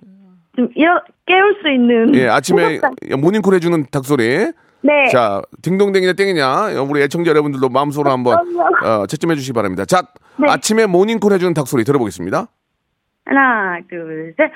좀 0.56 0.69
일어, 0.75 1.01
깨울 1.25 1.58
수 1.62 1.69
있는. 1.69 2.15
예, 2.15 2.27
아침에 2.27 2.75
호박닭. 2.77 3.19
모닝콜 3.19 3.56
해주는 3.56 3.86
닭소리. 3.91 4.51
네. 4.86 5.08
자, 5.12 5.41
딩동댕이냐 5.62 6.13
땡이냐. 6.13 6.82
우리 6.88 7.01
애청자 7.01 7.29
여러분들도 7.29 7.69
마음속으로 7.69 8.12
한번 8.12 8.38
어, 8.84 9.08
채점해 9.08 9.36
주시기 9.36 9.53
바랍니다. 9.53 9.86
자, 9.86 10.03
네. 10.38 10.49
아침에 10.49 10.86
모닝콜 10.86 11.34
해주는 11.34 11.53
닭소리 11.53 11.84
들어보겠습니다. 11.86 12.47
하나, 13.25 13.79
둘, 13.89 14.34
셋. 14.38 14.51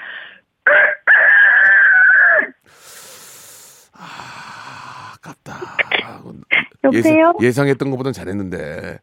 아깝다. 3.93 5.53
여보세요? 6.83 7.33
예상, 7.41 7.67
했던 7.67 7.89
것보단 7.91 8.13
잘했는데. 8.13 8.99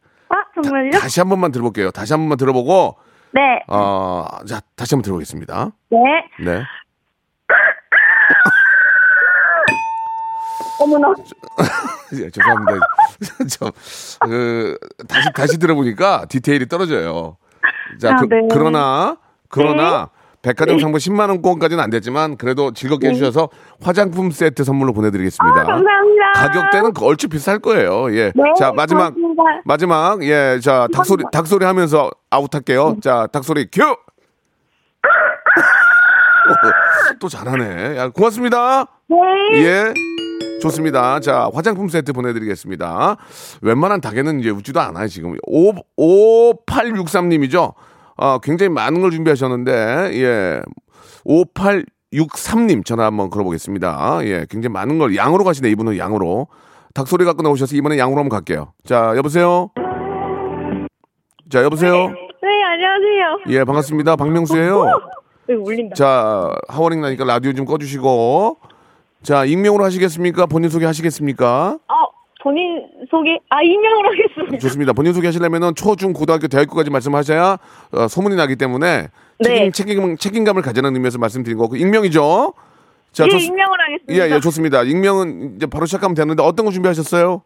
아, 0.57 0.61
정말요? 0.61 0.91
다 0.91 1.07
시 1.07 1.19
한 1.21 1.29
번만 1.29 1.51
들어볼게요. 1.51 1.91
다시 1.91 2.13
한 2.13 2.19
번만 2.21 2.37
들어보고, 2.37 2.97
네. 3.33 3.41
어, 3.67 4.25
자, 4.47 4.61
다시 4.75 4.95
한 4.95 4.99
번 4.99 5.03
들어보겠습니다. 5.03 5.71
네. 5.91 5.97
네. 6.43 6.63
어머나. 10.79 11.13
예, 12.21 12.29
죄송합니다. 12.29 12.79
저, 13.49 13.71
그, 14.27 14.77
다시, 15.07 15.29
다시 15.33 15.57
들어보니까 15.59 16.25
디테일이 16.29 16.67
떨어져요. 16.67 17.37
자, 17.99 18.11
아, 18.11 18.15
그, 18.17 18.25
네. 18.25 18.47
그러나, 18.51 19.17
그러나, 19.49 20.09
백화점 20.45 20.79
상품 20.79 20.99
10만 20.99 21.29
원권까지는 21.29 21.83
안 21.83 21.89
됐지만, 21.89 22.37
그래도 22.37 22.71
즐겁게 22.71 23.09
해주셔서 23.09 23.49
화장품 23.81 24.29
세트 24.29 24.63
선물로 24.63 24.93
보내드리겠습니다. 24.93 25.61
아, 25.61 25.63
감사합니다. 25.63 26.31
가격대는 26.35 26.93
그 26.93 27.03
얼추 27.03 27.29
비쌀 27.29 27.57
거예요. 27.57 28.15
예. 28.15 28.31
네, 28.35 28.53
자, 28.57 28.71
마지막, 28.71 29.15
고맙습니다. 29.15 29.43
마지막, 29.65 30.23
예, 30.23 30.59
자, 30.61 30.87
닭소리, 30.93 31.23
닭소리 31.31 31.65
하면서 31.65 32.11
아웃할게요. 32.29 32.97
자, 33.01 33.27
닭소리 33.31 33.69
큐! 33.71 33.81
또 37.19 37.27
잘하네. 37.27 37.97
야, 37.97 38.09
고맙습니다. 38.09 38.85
네. 39.07 39.17
예. 39.63 39.93
좋습니다. 40.61 41.19
자, 41.21 41.49
화장품 41.53 41.89
세트 41.89 42.13
보내드리겠습니다. 42.13 43.17
웬만한 43.61 43.99
닭에는 43.99 44.41
이제 44.41 44.51
웃지도 44.51 44.79
않아요, 44.79 45.07
지금. 45.07 45.35
5, 45.43 45.73
5863님이죠. 45.97 47.73
아, 48.17 48.39
굉장히 48.41 48.69
많은 48.69 49.01
걸 49.01 49.11
준비하셨는데, 49.11 50.11
예. 50.13 50.61
5863님 51.25 52.85
전화 52.85 53.05
한번 53.05 53.29
걸어보겠습니다. 53.29 54.19
예. 54.23 54.45
굉장히 54.49 54.73
많은 54.73 54.97
걸 54.97 55.15
양으로 55.15 55.43
가시네, 55.43 55.69
이분은 55.71 55.97
양으로. 55.97 56.47
닭소리 56.93 57.25
갖고 57.25 57.43
나오셔서 57.43 57.75
이번에 57.75 57.97
양으로 57.97 58.19
한번 58.19 58.29
갈게요. 58.29 58.71
자, 58.85 59.13
여보세요? 59.17 59.69
자, 61.49 61.61
여보세요? 61.63 61.93
네, 61.93 62.63
안녕하세요. 62.63 63.39
예, 63.49 63.63
반갑습니다. 63.65 64.15
박명수예요 64.15 64.85
네, 65.47 65.55
울린다. 65.55 65.95
자, 65.95 66.49
하워링 66.69 67.01
나니까 67.01 67.25
라디오 67.25 67.51
좀 67.53 67.65
꺼주시고. 67.65 68.57
자, 69.23 69.43
익명으로 69.43 69.83
하시겠습니까? 69.83 70.45
본인 70.45 70.69
소개 70.69 70.85
하시겠습니까? 70.85 71.77
아, 71.87 71.93
본인 72.41 72.83
소개, 73.15 73.39
아, 73.49 73.61
익명으로 73.61 74.09
하겠습니다. 74.09 74.57
좋습니다. 74.59 74.93
본인 74.93 75.13
소개 75.13 75.27
하시려면은 75.27 75.73
초, 75.75 75.95
중, 75.95 76.11
고등학교, 76.11 76.47
대학교까지 76.47 76.89
말씀하셔야 76.89 77.57
어, 77.93 78.07
소문이 78.09 78.35
나기 78.35 78.55
때문에 78.57 79.07
네. 79.39 79.71
책임, 79.71 79.71
책임, 79.71 80.17
책임감을 80.17 80.61
가지는 80.61 80.93
의미에서 80.95 81.17
말씀드린 81.17 81.57
거고, 81.57 81.75
익명이죠? 81.77 82.53
자, 83.13 83.23
예, 83.25 83.29
좋- 83.29 83.37
익명으로 83.37 83.77
하겠습니다. 83.81 84.13
예, 84.29 84.35
예, 84.35 84.39
좋습니다. 84.41 84.83
익명은 84.83 85.55
이제 85.55 85.65
바로 85.65 85.85
시작하면 85.85 86.15
되는데 86.15 86.43
어떤 86.43 86.65
거 86.65 86.71
준비하셨어요? 86.71 87.41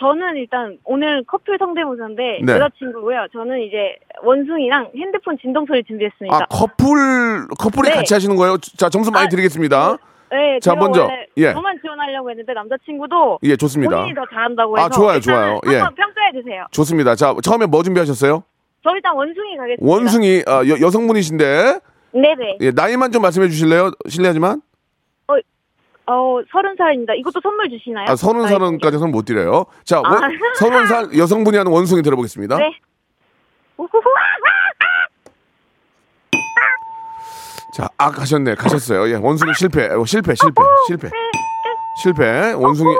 저는 0.00 0.36
일단 0.36 0.78
오늘 0.84 1.22
커플 1.28 1.56
성대모사인데 1.58 2.40
네. 2.44 2.52
여자친구고요. 2.54 3.26
저는 3.32 3.60
이제 3.60 3.94
원숭이랑 4.24 4.88
핸드폰 4.96 5.38
진동 5.40 5.64
소리 5.66 5.84
준비했습니다. 5.84 6.36
아, 6.36 6.46
커플, 6.50 7.46
커플이 7.56 7.88
네. 7.90 7.94
같이 7.96 8.12
하시는 8.12 8.34
거예요? 8.34 8.56
자, 8.58 8.88
점수 8.88 9.12
많이 9.12 9.26
아, 9.26 9.28
드리겠습니다. 9.28 9.98
네, 10.32 10.58
자, 10.60 10.74
먼저, 10.74 11.06
예. 11.36 11.52
저만 11.52 11.78
지원하려고 11.82 12.30
했는데 12.30 12.52
남자친구도 12.54 13.38
예, 13.42 13.54
좋습니다. 13.56 13.96
본인이 13.98 14.14
더 14.14 14.22
잘한다고 14.32 14.76
아, 14.78 14.80
해서 14.84 14.90
좋아요, 14.90 15.16
일단 15.16 15.20
좋아요. 15.22 15.60
예. 15.68 15.78
한번 15.80 15.94
평가해 15.94 16.32
주세요. 16.32 16.66
좋습니다. 16.70 17.14
자, 17.14 17.34
처음에 17.42 17.66
뭐 17.66 17.82
준비하셨어요? 17.82 18.42
저 18.82 18.90
일단 18.94 19.14
원숭이 19.14 19.56
가겠습니다. 19.56 19.92
원숭이, 19.94 20.42
아, 20.46 20.62
여, 20.66 20.80
여성분이신데, 20.86 21.80
네네. 22.14 22.58
예, 22.62 22.70
나이만 22.70 23.12
좀 23.12 23.22
말씀해 23.22 23.48
주실래요? 23.48 23.90
실례하지만. 24.08 24.62
어 26.04 26.40
서른 26.50 26.74
살입니다. 26.76 27.14
이것도 27.14 27.38
선물 27.40 27.70
주시나요? 27.70 28.06
아, 28.08 28.16
서른 28.16 28.40
아이고. 28.44 28.58
살은까지는 28.58 29.12
못 29.12 29.24
드려요. 29.24 29.66
자, 29.84 29.98
아. 30.04 30.10
원- 30.10 30.20
서른 30.56 30.84
살 30.88 31.16
여성분이 31.16 31.56
하는 31.56 31.70
원숭이 31.70 32.02
들어보겠습니다. 32.02 32.58
네. 32.58 32.72
우후후. 33.76 34.02
자, 37.72 37.88
악 37.96 38.18
하셨네. 38.20 38.54
가셨어요. 38.54 39.08
예, 39.10 39.14
원숭이 39.14 39.52
실패. 39.54 39.86
어, 39.86 40.04
실패, 40.04 40.34
실패, 40.34 40.62
실패. 40.86 41.08
실패. 42.02 42.52
원숭이 42.52 42.94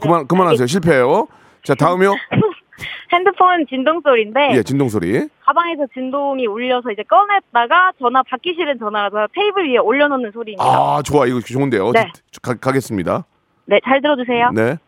그만 0.00 0.26
그만하세요. 0.26 0.66
실패요. 0.66 1.26
자 1.64 1.74
다음이요. 1.74 2.14
핸드폰 3.12 3.64
진동 3.68 4.00
소리인데 4.00 4.52
예, 4.54 4.62
진동 4.62 4.88
소리. 4.88 5.28
가방에서 5.44 5.86
진동이 5.92 6.46
울려서 6.46 6.90
이제 6.90 7.02
꺼냈다가 7.04 7.92
전화 8.00 8.22
받기 8.22 8.54
싫은 8.54 8.78
전화라서 8.78 9.28
테이블 9.34 9.68
위에 9.70 9.76
올려놓는 9.78 10.32
소리입니다. 10.32 10.64
아 10.64 11.02
좋아 11.04 11.26
이거 11.26 11.38
좋은데요. 11.40 11.90
네. 11.92 12.10
가, 12.42 12.54
가겠습니다. 12.54 13.24
네, 13.66 13.80
잘 13.84 14.00
들어주세요. 14.00 14.50
네. 14.52 14.78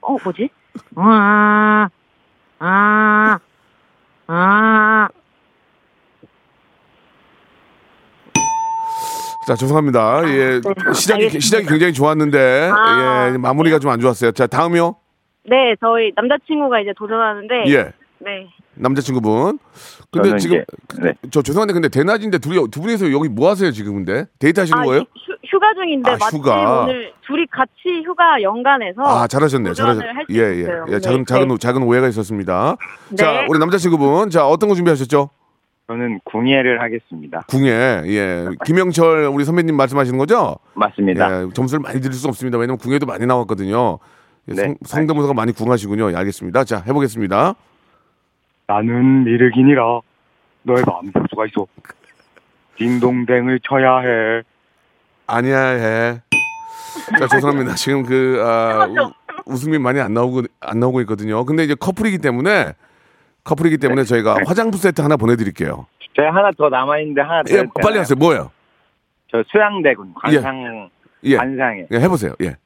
어, 0.00 0.16
뭐지? 0.22 0.48
아, 0.96 1.88
아, 2.58 3.38
아. 4.26 5.08
자 9.46 9.54
죄송합니다. 9.54 10.22
예 10.28 10.60
시작이 10.92 11.12
알겠습니다. 11.24 11.40
시작이 11.40 11.66
굉장히 11.66 11.92
좋았는데 11.92 12.70
아, 12.74 13.30
예 13.32 13.38
마무리가 13.38 13.78
좀 13.78 13.92
안 13.92 14.00
좋았어요. 14.00 14.32
자 14.32 14.46
다음이요. 14.48 14.96
네, 15.48 15.76
저희 15.80 16.10
남자친구가 16.16 16.80
이제 16.80 16.92
도전하는데. 16.96 17.54
예. 17.68 17.92
네. 18.18 18.48
남자친구분. 18.76 19.58
근데 20.10 20.36
지금 20.38 20.56
이제- 20.58 20.64
네. 21.02 21.14
저 21.30 21.42
죄송한데 21.42 21.72
근데 21.74 21.88
대낮인데 21.88 22.38
둘이 22.38 22.56
두 22.70 22.80
분이서 22.80 23.12
여기 23.12 23.28
뭐 23.28 23.50
하세요 23.50 23.70
지금 23.72 23.94
근데 23.94 24.26
데이트 24.38 24.60
하시는 24.60 24.78
아, 24.78 24.84
거예요? 24.84 25.00
휴, 25.00 25.56
휴가 25.56 25.72
중인데 25.74 26.10
아, 26.10 26.16
마침 26.18 26.38
휴가. 26.38 26.82
오늘 26.82 27.12
둘이 27.26 27.46
같이 27.50 28.02
휴가 28.04 28.40
연간해서 28.42 29.02
아 29.02 29.26
잘하셨네요. 29.26 29.74
잘하셨. 29.74 30.02
할수 30.02 30.26
예 30.32 30.42
예. 30.56 30.60
있어요. 30.60 30.84
예, 30.90 31.00
작은 31.00 31.18
네, 31.20 31.24
작은 31.26 31.48
네. 31.48 31.56
작은 31.58 31.82
오해가 31.82 32.08
있었습니다. 32.08 32.76
자 33.16 33.32
네. 33.32 33.46
우리 33.48 33.58
남자친구분 33.58 34.30
자 34.30 34.46
어떤 34.46 34.68
거 34.68 34.74
준비하셨죠? 34.74 35.30
저는 35.88 36.20
궁예를 36.24 36.80
하겠습니다. 36.82 37.44
궁예 37.48 38.02
예 38.06 38.46
김영철 38.64 39.26
우리 39.32 39.44
선배님 39.44 39.76
말씀하시는 39.76 40.18
거죠? 40.18 40.56
맞습니다. 40.74 41.44
예, 41.44 41.48
점수를 41.52 41.80
많이 41.82 42.00
드릴 42.00 42.14
수 42.14 42.26
없습니다. 42.28 42.58
왜냐면 42.58 42.78
궁예도 42.78 43.06
많이 43.06 43.24
나왔거든요. 43.26 43.98
예, 44.48 44.52
네, 44.54 44.62
성, 44.62 44.76
성대모사가 44.84 45.34
많이 45.34 45.52
궁하시군요. 45.52 46.10
예, 46.12 46.16
알겠습니다. 46.16 46.64
자 46.64 46.82
해보겠습니다. 46.86 47.54
나는 48.76 49.24
미륵이니라 49.24 50.00
너의 50.62 50.82
마음 50.86 51.12
볼 51.12 51.24
수가 51.30 51.46
있어. 51.46 51.66
딩동댕을 52.76 53.60
쳐야 53.60 53.98
해. 54.00 54.42
아니야 55.26 55.58
해. 55.68 56.20
자 57.18 57.26
죄송합니다. 57.28 57.74
지금 57.74 58.02
그 58.04 58.42
아, 58.44 58.86
우- 58.86 59.12
웃음이 59.52 59.78
많이 59.78 60.00
안 60.00 60.12
나오고 60.14 60.42
안 60.60 60.80
나오고 60.80 61.00
있거든요. 61.02 61.44
근데 61.44 61.62
이제 61.64 61.74
커플이기 61.76 62.18
때문에 62.18 62.72
커플이기 63.44 63.78
때문에 63.78 64.02
저희가 64.02 64.38
화장품 64.46 64.78
세트 64.78 65.00
하나 65.00 65.16
보내드릴게요. 65.16 65.86
제가 66.16 66.34
하나 66.34 66.50
더 66.58 66.68
남아 66.68 66.98
있는데 67.00 67.20
하나 67.20 67.42
더. 67.44 67.54
예, 67.54 67.64
빨리 67.80 67.98
하세요. 67.98 68.16
뭐예요? 68.18 68.50
저 69.30 69.42
수양대군 69.46 70.14
관상 70.14 70.90
예, 71.24 71.36
관상에 71.36 71.86
예, 71.92 72.00
해보세요. 72.00 72.34
예, 72.42 72.56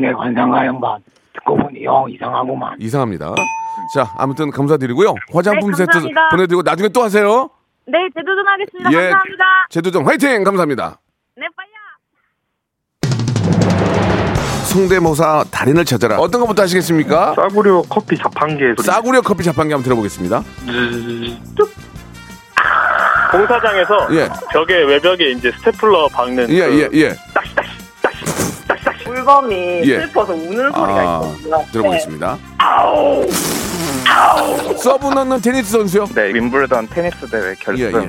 내 0.00 0.12
관상가 0.12 0.66
양반 0.66 1.00
듣고 1.38 1.56
보니 1.56 1.84
영 1.84 2.06
이상하구만. 2.08 2.76
이상합니다. 2.80 3.34
자, 3.94 4.12
아무튼 4.18 4.50
감사드리고요. 4.50 5.14
화장품 5.32 5.70
네, 5.70 5.76
세트 5.78 5.86
감사합니다. 5.92 6.28
보내드리고 6.30 6.62
나중에 6.62 6.88
또 6.90 7.02
하세요. 7.02 7.50
네, 7.86 7.98
재도전하겠습니다. 8.14 8.90
예. 8.92 8.96
감사합니다. 9.10 9.44
제도정 9.70 10.06
화이팅! 10.06 10.44
감사합니다. 10.44 10.98
네, 11.36 11.46
빨리요. 11.56 11.78
성대모사 14.66 15.44
달인을 15.50 15.84
찾아라. 15.86 16.18
어떤 16.18 16.42
것부터 16.42 16.62
하시겠습니까? 16.64 17.34
싸구려 17.34 17.82
커피 17.88 18.18
자판기 18.18 18.62
소리. 18.76 18.82
싸구려 18.82 19.20
커피 19.22 19.42
자판기 19.42 19.72
한번 19.72 19.84
들어보겠습니다. 19.84 20.42
공사장에서 23.30 24.08
예, 24.12 24.28
벽에 24.52 24.74
외벽에 24.84 25.30
이제 25.30 25.50
스테플러 25.52 26.08
박는 26.08 26.48
예, 26.50 26.66
그 26.66 26.80
예, 26.80 26.88
예. 27.00 27.14
물범이 29.28 29.82
예. 29.84 30.00
슬퍼서 30.00 30.32
우는 30.32 30.72
소리가 30.72 30.72
아, 30.74 31.20
있거든요. 31.22 31.64
들어보겠습니다. 31.70 32.38
서브 34.78 35.08
넣는 35.08 35.40
테니스 35.42 35.70
선수요? 35.72 36.06
네, 36.14 36.32
윔블던 36.32 36.88
테니스 36.88 37.28
대회 37.30 37.54
결승. 37.60 37.84
예, 37.84 37.92
예. 37.92 38.08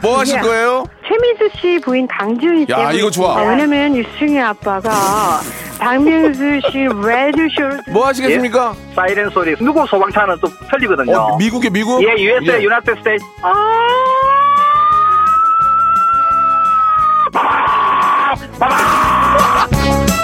뭐 0.00 0.20
하실 0.20 0.40
거예요? 0.40 0.84
최민수 1.06 1.58
씨 1.60 1.78
부인 1.84 2.08
강주은 2.08 2.64
씨. 2.64 2.72
야, 2.72 2.90
이거 2.92 3.10
좋아. 3.10 3.38
아, 3.38 3.42
왜냐면 3.42 3.94
유성이 3.94 4.40
아빠가 4.40 5.40
박명수 5.78 6.60
씨 6.70 6.78
라디오쇼를 7.06 7.80
뭐 7.92 8.06
하시겠습니까? 8.06 8.74
사이렌 8.94 9.28
소리. 9.30 9.54
누구 9.56 9.86
소방차는 9.86 10.36
또 10.40 10.48
틀리거든요. 10.70 11.16
어, 11.18 11.36
미국에 11.36 11.68
미국? 11.68 12.02
예, 12.02 12.12
USA, 12.22 12.60
예. 12.60 12.62
United 12.62 12.96
State. 12.98 13.24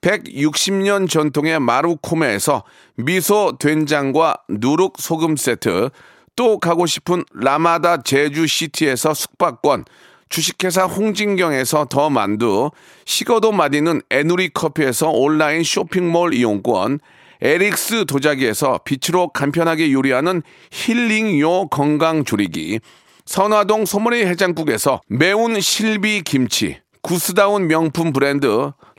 160년 0.00 1.08
전통의 1.08 1.60
마루코메에서 1.60 2.64
미소 2.96 3.56
된장과 3.58 4.36
누룩 4.48 4.94
소금 4.98 5.36
세트, 5.36 5.90
또 6.36 6.58
가고 6.58 6.86
싶은 6.86 7.24
라마다 7.34 8.02
제주시티에서 8.02 9.14
숙박권, 9.14 9.84
주식회사 10.28 10.84
홍진경에서 10.84 11.86
더 11.86 12.08
만두, 12.08 12.70
식어도 13.04 13.52
맛있는 13.52 14.00
에누리 14.10 14.50
커피에서 14.50 15.10
온라인 15.10 15.62
쇼핑몰 15.62 16.34
이용권, 16.34 17.00
에릭스 17.42 18.04
도자기에서 18.06 18.80
빛으로 18.84 19.28
간편하게 19.28 19.92
요리하는 19.92 20.42
힐링요 20.70 21.68
건강조리기, 21.68 22.80
선화동 23.26 23.86
소머리 23.86 24.24
해장국에서 24.26 25.00
매운 25.08 25.60
실비 25.60 26.22
김치, 26.22 26.80
goose 27.02 27.38
down 27.38 27.66
명품 27.66 28.12
브랜드 28.12 28.72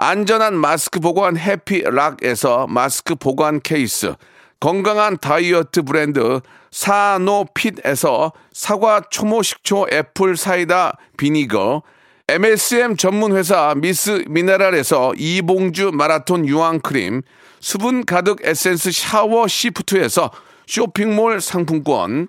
안전한 0.00 0.56
마스크 0.56 1.00
보관 1.00 1.36
해피락에서 1.36 2.68
마스크 2.68 3.16
보관 3.16 3.60
케이스, 3.60 4.14
건강한 4.60 5.18
다이어트 5.18 5.82
브랜드 5.82 6.40
사노핏에서 6.70 8.32
사과 8.52 9.02
초모 9.10 9.42
식초 9.42 9.88
apple 9.92 10.36
cider 10.36 10.96
vinegar 11.16 11.82
MSM 12.28 12.96
전문 12.96 13.36
회사 13.36 13.74
미스 13.76 14.22
미네랄에서 14.28 15.14
이봉주 15.16 15.90
마라톤 15.92 16.46
유황 16.46 16.78
크림 16.78 17.22
수분 17.58 18.04
가득 18.04 18.38
에센스 18.44 18.92
샤워 18.92 19.48
시프트에서 19.48 20.30
쇼핑몰 20.68 21.40
상품권 21.40 22.28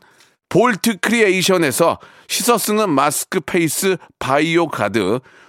볼트 0.49 0.97
크리에이션에서 1.01 1.99
씻어 2.27 2.57
쓰는 2.57 2.89
마스크 2.89 3.39
페이스 3.41 3.97
바이오 4.17 4.69
가드 4.69 5.19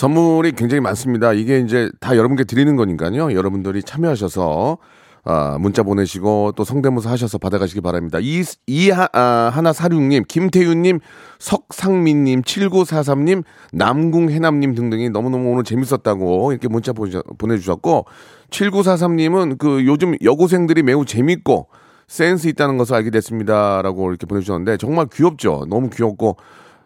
선물이 0.00 0.52
굉장히 0.52 0.80
많습니다. 0.80 1.34
이게 1.34 1.58
이제 1.58 1.90
다 2.00 2.16
여러분께 2.16 2.44
드리는 2.44 2.74
거니까요. 2.74 3.34
여러분들이 3.34 3.82
참여하셔서 3.82 4.78
아, 5.24 5.58
문자 5.60 5.82
보내시고 5.82 6.52
또 6.56 6.64
성대모사 6.64 7.10
하셔서 7.10 7.36
받아가시기 7.36 7.82
바랍니다. 7.82 8.18
이, 8.22 8.42
이 8.66 8.88
하, 8.88 9.06
아, 9.12 9.50
하나 9.52 9.74
사육님, 9.74 10.24
김태윤님, 10.26 11.00
석상민님, 11.38 12.40
7943님, 12.40 13.44
남궁해남님 13.74 14.74
등등이 14.74 15.10
너무너무 15.10 15.50
오늘 15.50 15.64
재밌었다고 15.64 16.52
이렇게 16.52 16.68
문자 16.68 16.94
보내주, 16.94 17.22
보내주셨고, 17.36 18.06
7943님은 18.48 19.58
그 19.58 19.84
요즘 19.84 20.16
여고생들이 20.24 20.82
매우 20.82 21.04
재밌고 21.04 21.68
센스 22.08 22.48
있다는 22.48 22.78
것을 22.78 22.94
알게 22.94 23.10
됐습니다 23.10 23.82
라고 23.82 24.08
이렇게 24.08 24.24
보내주셨는데 24.24 24.78
정말 24.78 25.06
귀엽죠. 25.12 25.66
너무 25.68 25.90
귀엽고 25.90 26.38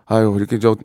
아유 0.07 0.35
이렇게 0.37 0.59
저 0.59 0.77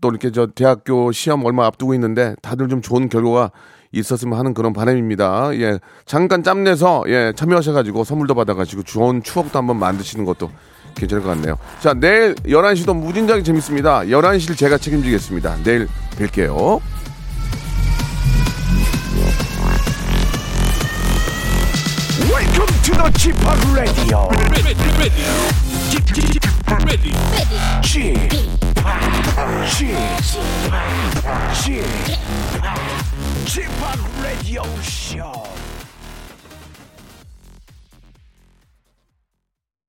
또 0.00 0.08
이렇게 0.10 0.30
저 0.30 0.46
대학교 0.46 1.12
시험 1.12 1.44
얼마 1.44 1.66
앞두고 1.66 1.94
있는데 1.94 2.34
다들 2.42 2.68
좀 2.68 2.82
좋은 2.82 3.08
결과가 3.08 3.50
있었으면 3.92 4.38
하는 4.38 4.52
그런 4.54 4.72
바람입니다. 4.72 5.50
예 5.54 5.78
잠깐 6.04 6.42
짬내서 6.42 7.04
예 7.08 7.32
참여하셔가지고 7.34 8.04
선물도 8.04 8.34
받아가지고 8.34 8.82
좋은 8.82 9.22
추억도 9.22 9.58
한번 9.58 9.78
만드시는 9.78 10.24
것도 10.24 10.50
괜찮을 10.94 11.22
것 11.22 11.30
같네요. 11.30 11.56
자 11.80 11.94
내일 11.94 12.34
11시도 12.34 12.96
무진장이 12.96 13.44
재밌습니다. 13.44 14.00
11시를 14.02 14.56
제가 14.56 14.78
책임지겠습니다. 14.78 15.56
내일 15.62 15.88
뵐게요. 16.18 16.80
Welcome 22.30 22.66
to 22.82 22.94
the 22.94 23.10
Chip 23.18 23.36
Radio. 23.72 24.28
Ready. 25.96 27.12
Cheers. 27.82 28.28
Cheers. 29.76 29.76
Cheers. 29.78 30.36
Cheers. 31.64 32.16
Cheers. 33.46 33.76
Radio 34.22 34.62
Show. 34.82 35.65